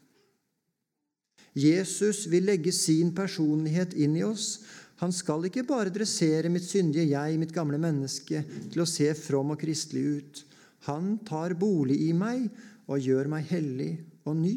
Jesus 1.58 2.26
vil 2.30 2.46
legge 2.46 2.72
sin 2.76 3.14
personlighet 3.18 3.96
inn 3.98 4.16
i 4.20 4.26
oss. 4.26 4.60
Han 5.02 5.14
skal 5.14 5.46
ikke 5.50 5.66
bare 5.66 5.94
dressere 5.94 6.50
mitt 6.54 6.66
syndige 6.66 7.10
jeg, 7.10 7.38
mitt 7.42 7.54
gamle 7.54 7.80
menneske, 7.82 8.44
til 8.72 8.84
å 8.84 8.90
se 8.90 9.12
from 9.18 9.54
og 9.54 9.62
kristelig 9.62 10.06
ut. 10.18 10.44
Han 10.90 11.18
tar 11.26 11.58
bolig 11.58 12.00
i 12.08 12.14
meg 12.18 12.48
og 12.88 13.02
gjør 13.04 13.30
meg 13.32 13.50
hellig 13.50 13.92
og 14.28 14.38
ny. 14.40 14.56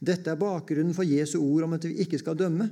Dette 0.00 0.32
er 0.32 0.40
bakgrunnen 0.40 0.94
for 0.96 1.06
Jesu 1.08 1.38
ord 1.40 1.66
om 1.66 1.76
at 1.76 1.86
vi 1.88 1.98
ikke 2.04 2.20
skal 2.20 2.38
dømme. 2.38 2.68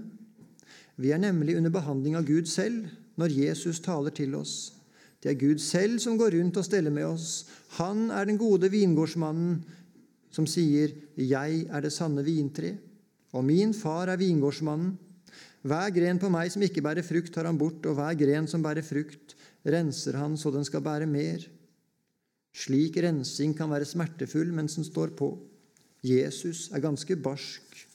Vi 1.01 1.13
er 1.13 1.21
nemlig 1.23 1.57
under 1.59 1.73
behandling 1.73 2.17
av 2.19 2.27
Gud 2.29 2.49
selv 2.51 2.87
når 3.21 3.37
Jesus 3.37 3.81
taler 3.83 4.15
til 4.15 4.37
oss. 4.39 4.73
Det 5.23 5.33
er 5.33 5.39
Gud 5.39 5.63
selv 5.63 6.01
som 6.03 6.19
går 6.19 6.35
rundt 6.37 6.59
og 6.59 6.67
steller 6.67 6.95
med 6.95 7.07
oss. 7.07 7.45
Han 7.79 8.11
er 8.11 8.27
den 8.27 8.41
gode 8.41 8.71
vingårdsmannen 8.73 9.61
som 10.33 10.47
sier, 10.49 10.93
'Jeg 11.17 11.67
er 11.69 11.81
det 11.81 11.93
sanne 11.93 12.25
vintre', 12.25 12.79
og 13.33 13.45
min 13.45 13.73
far 13.75 14.09
er 14.09 14.17
vingårdsmannen. 14.17 14.99
Hver 15.63 15.93
gren 15.95 16.19
på 16.19 16.29
meg 16.29 16.51
som 16.51 16.63
ikke 16.63 16.83
bærer 16.83 17.07
frukt, 17.07 17.33
tar 17.33 17.47
han 17.47 17.59
bort, 17.59 17.85
og 17.87 17.95
hver 17.95 18.17
gren 18.19 18.49
som 18.49 18.63
bærer 18.63 18.83
frukt, 18.83 19.37
renser 19.65 20.17
han 20.19 20.37
så 20.37 20.51
den 20.51 20.65
skal 20.65 20.83
bære 20.83 21.07
mer. 21.07 21.45
Slik 22.53 22.97
rensing 22.97 23.55
kan 23.57 23.71
være 23.71 23.89
smertefull 23.89 24.53
mens 24.53 24.75
den 24.75 24.85
står 24.85 25.15
på. 25.17 25.39
Jesus 26.03 26.71
er 26.75 26.83
ganske 26.83 27.17
barsk 27.17 27.87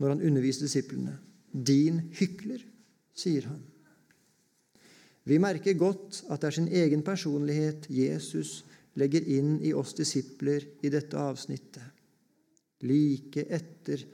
når 0.00 0.08
han 0.08 0.22
underviser 0.22 0.64
disiplene. 0.64 1.18
'Din 1.52 2.00
hykler', 2.14 2.64
sier 3.14 3.46
han. 3.46 3.60
Vi 5.24 5.38
merker 5.38 5.76
godt 5.78 6.24
at 6.30 6.40
det 6.40 6.48
er 6.48 6.56
sin 6.56 6.68
egen 6.68 7.02
personlighet 7.02 7.86
Jesus 7.90 8.64
legger 9.00 9.26
inn 9.32 9.56
i 9.64 9.72
oss 9.76 9.94
disipler 9.96 10.66
i 10.84 10.92
dette 10.92 11.18
avsnittet. 11.18 11.86
Like 12.86 13.44
etter 13.48 14.04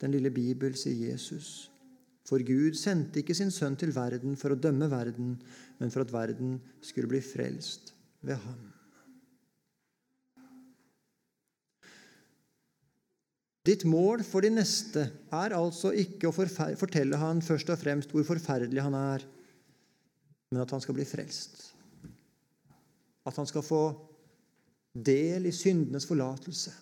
den 0.00 0.12
lille 0.12 0.32
Bibel, 0.32 0.76
sier 0.76 1.12
Jesus. 1.12 1.70
For 2.26 2.42
Gud 2.42 2.74
sendte 2.78 3.22
ikke 3.22 3.36
sin 3.38 3.52
sønn 3.54 3.76
til 3.78 3.94
verden 3.94 4.34
for 4.40 4.52
å 4.52 4.58
dømme 4.58 4.88
verden, 4.90 5.36
men 5.78 5.92
for 5.94 6.02
at 6.02 6.14
verden 6.14 6.56
skulle 6.84 7.10
bli 7.10 7.22
frelst 7.22 7.92
ved 8.26 8.40
ham. 8.42 8.64
Ditt 13.66 13.82
mål 13.88 14.22
for 14.22 14.46
de 14.46 14.52
neste 14.54 15.08
er 15.34 15.54
altså 15.56 15.90
ikke 15.98 16.28
å 16.30 16.34
fortelle 16.34 17.18
han 17.18 17.42
først 17.42 17.72
og 17.74 17.80
fremst 17.80 18.12
hvor 18.14 18.26
forferdelig 18.28 18.84
han 18.84 18.94
er, 18.94 19.24
men 20.52 20.62
at 20.62 20.70
han 20.70 20.82
skal 20.82 20.94
bli 20.94 21.06
frelst. 21.08 21.72
At 23.26 23.34
han 23.40 23.48
skal 23.50 23.66
få 23.66 23.80
del 25.04 25.48
i 25.48 25.54
syndenes 25.54 26.06
forlatelse. 26.08 26.72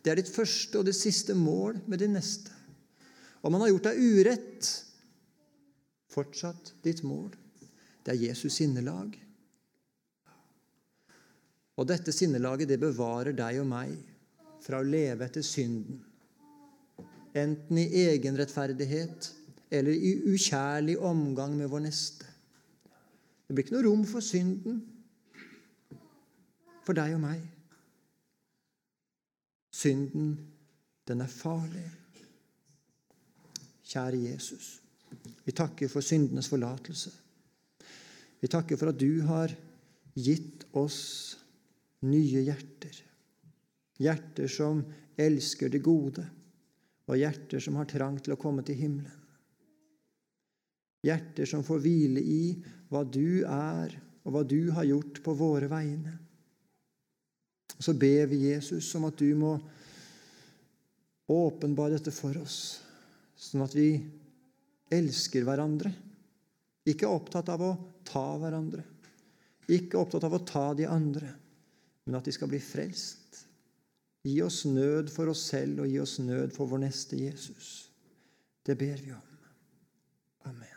Det 0.00 0.12
er 0.12 0.20
ditt 0.20 0.32
første 0.32 0.80
og 0.80 0.86
det 0.88 0.96
siste 0.96 1.36
mål 1.36 1.80
med 1.90 2.00
din 2.00 2.14
neste. 2.16 2.52
Om 3.42 3.56
han 3.56 3.64
har 3.64 3.72
gjort 3.72 3.88
deg 3.88 4.00
urett, 4.00 4.68
fortsatt 6.10 6.74
ditt 6.84 7.02
mål. 7.06 7.32
Det 8.04 8.14
er 8.14 8.22
Jesus 8.28 8.58
sinnelag. 8.60 9.16
Og 11.80 11.88
dette 11.88 12.12
sinnelaget 12.12 12.68
det 12.68 12.80
bevarer 12.80 13.36
deg 13.36 13.60
og 13.62 13.68
meg 13.70 13.96
fra 14.60 14.80
å 14.80 14.86
leve 14.86 15.24
etter 15.24 15.44
synden 15.44 16.02
enten 17.36 17.78
i 17.78 17.86
egenrettferdighet 18.08 19.30
eller 19.70 19.94
i 19.94 20.16
ukjærlig 20.32 20.96
omgang 20.98 21.54
med 21.56 21.70
vår 21.70 21.84
neste. 21.86 22.26
Det 23.46 23.54
blir 23.54 23.66
ikke 23.66 23.76
noe 23.76 23.86
rom 23.86 24.02
for 24.06 24.24
synden 24.24 24.80
for 26.90 26.98
deg 26.98 27.14
og 27.14 27.22
meg. 27.22 27.42
Synden, 29.70 30.32
den 31.06 31.22
er 31.22 31.30
farlig. 31.30 31.86
Kjære 33.90 34.18
Jesus, 34.24 34.80
vi 35.46 35.54
takker 35.54 35.90
for 35.90 36.02
syndenes 36.02 36.50
forlatelse. 36.50 37.12
Vi 38.40 38.48
takker 38.50 38.78
for 38.78 38.90
at 38.90 38.98
du 38.98 39.22
har 39.26 39.52
gitt 40.18 40.64
oss 40.78 41.00
nye 42.06 42.42
hjerter. 42.42 42.98
Hjerter 44.00 44.50
som 44.50 44.82
elsker 45.20 45.70
det 45.70 45.82
gode 45.84 46.24
og 47.10 47.18
hjerter 47.18 47.62
som 47.62 47.76
har 47.78 47.90
trang 47.90 48.18
til 48.22 48.34
å 48.34 48.40
komme 48.40 48.64
til 48.66 48.78
himmelen. 48.78 49.18
Hjerter 51.06 51.48
som 51.48 51.62
får 51.66 51.82
hvile 51.82 52.22
i 52.22 52.42
hva 52.90 53.02
du 53.06 53.42
er, 53.46 53.94
og 54.24 54.34
hva 54.34 54.42
du 54.44 54.70
har 54.76 54.86
gjort 54.88 55.22
på 55.24 55.34
våre 55.36 55.70
vegne. 55.70 56.18
Og 57.78 57.84
Så 57.84 57.94
ber 57.94 58.26
vi 58.30 58.50
Jesus 58.50 58.94
om 58.98 59.06
at 59.08 59.18
du 59.18 59.28
må 59.38 59.54
åpenbare 61.30 61.96
dette 61.96 62.12
for 62.14 62.34
oss, 62.40 62.80
sånn 63.38 63.62
at 63.64 63.74
vi 63.76 63.92
elsker 64.90 65.46
hverandre. 65.46 65.92
Ikke 66.90 67.10
opptatt 67.10 67.52
av 67.52 67.62
å 67.62 67.74
ta 68.08 68.24
hverandre, 68.40 68.82
ikke 69.70 70.00
opptatt 70.00 70.26
av 70.26 70.34
å 70.34 70.42
ta 70.46 70.64
de 70.74 70.88
andre, 70.90 71.30
men 72.06 72.18
at 72.18 72.26
de 72.26 72.34
skal 72.34 72.50
bli 72.50 72.58
frelst. 72.64 73.44
Gi 74.26 74.40
oss 74.44 74.64
nød 74.68 75.12
for 75.12 75.30
oss 75.32 75.46
selv 75.52 75.84
og 75.84 75.88
gi 75.88 76.00
oss 76.02 76.18
nød 76.20 76.52
for 76.56 76.68
vår 76.68 76.84
neste 76.88 77.20
Jesus. 77.20 77.70
Det 78.66 78.76
ber 78.76 79.00
vi 79.00 79.14
om. 79.16 79.28
Amen. 80.50 80.69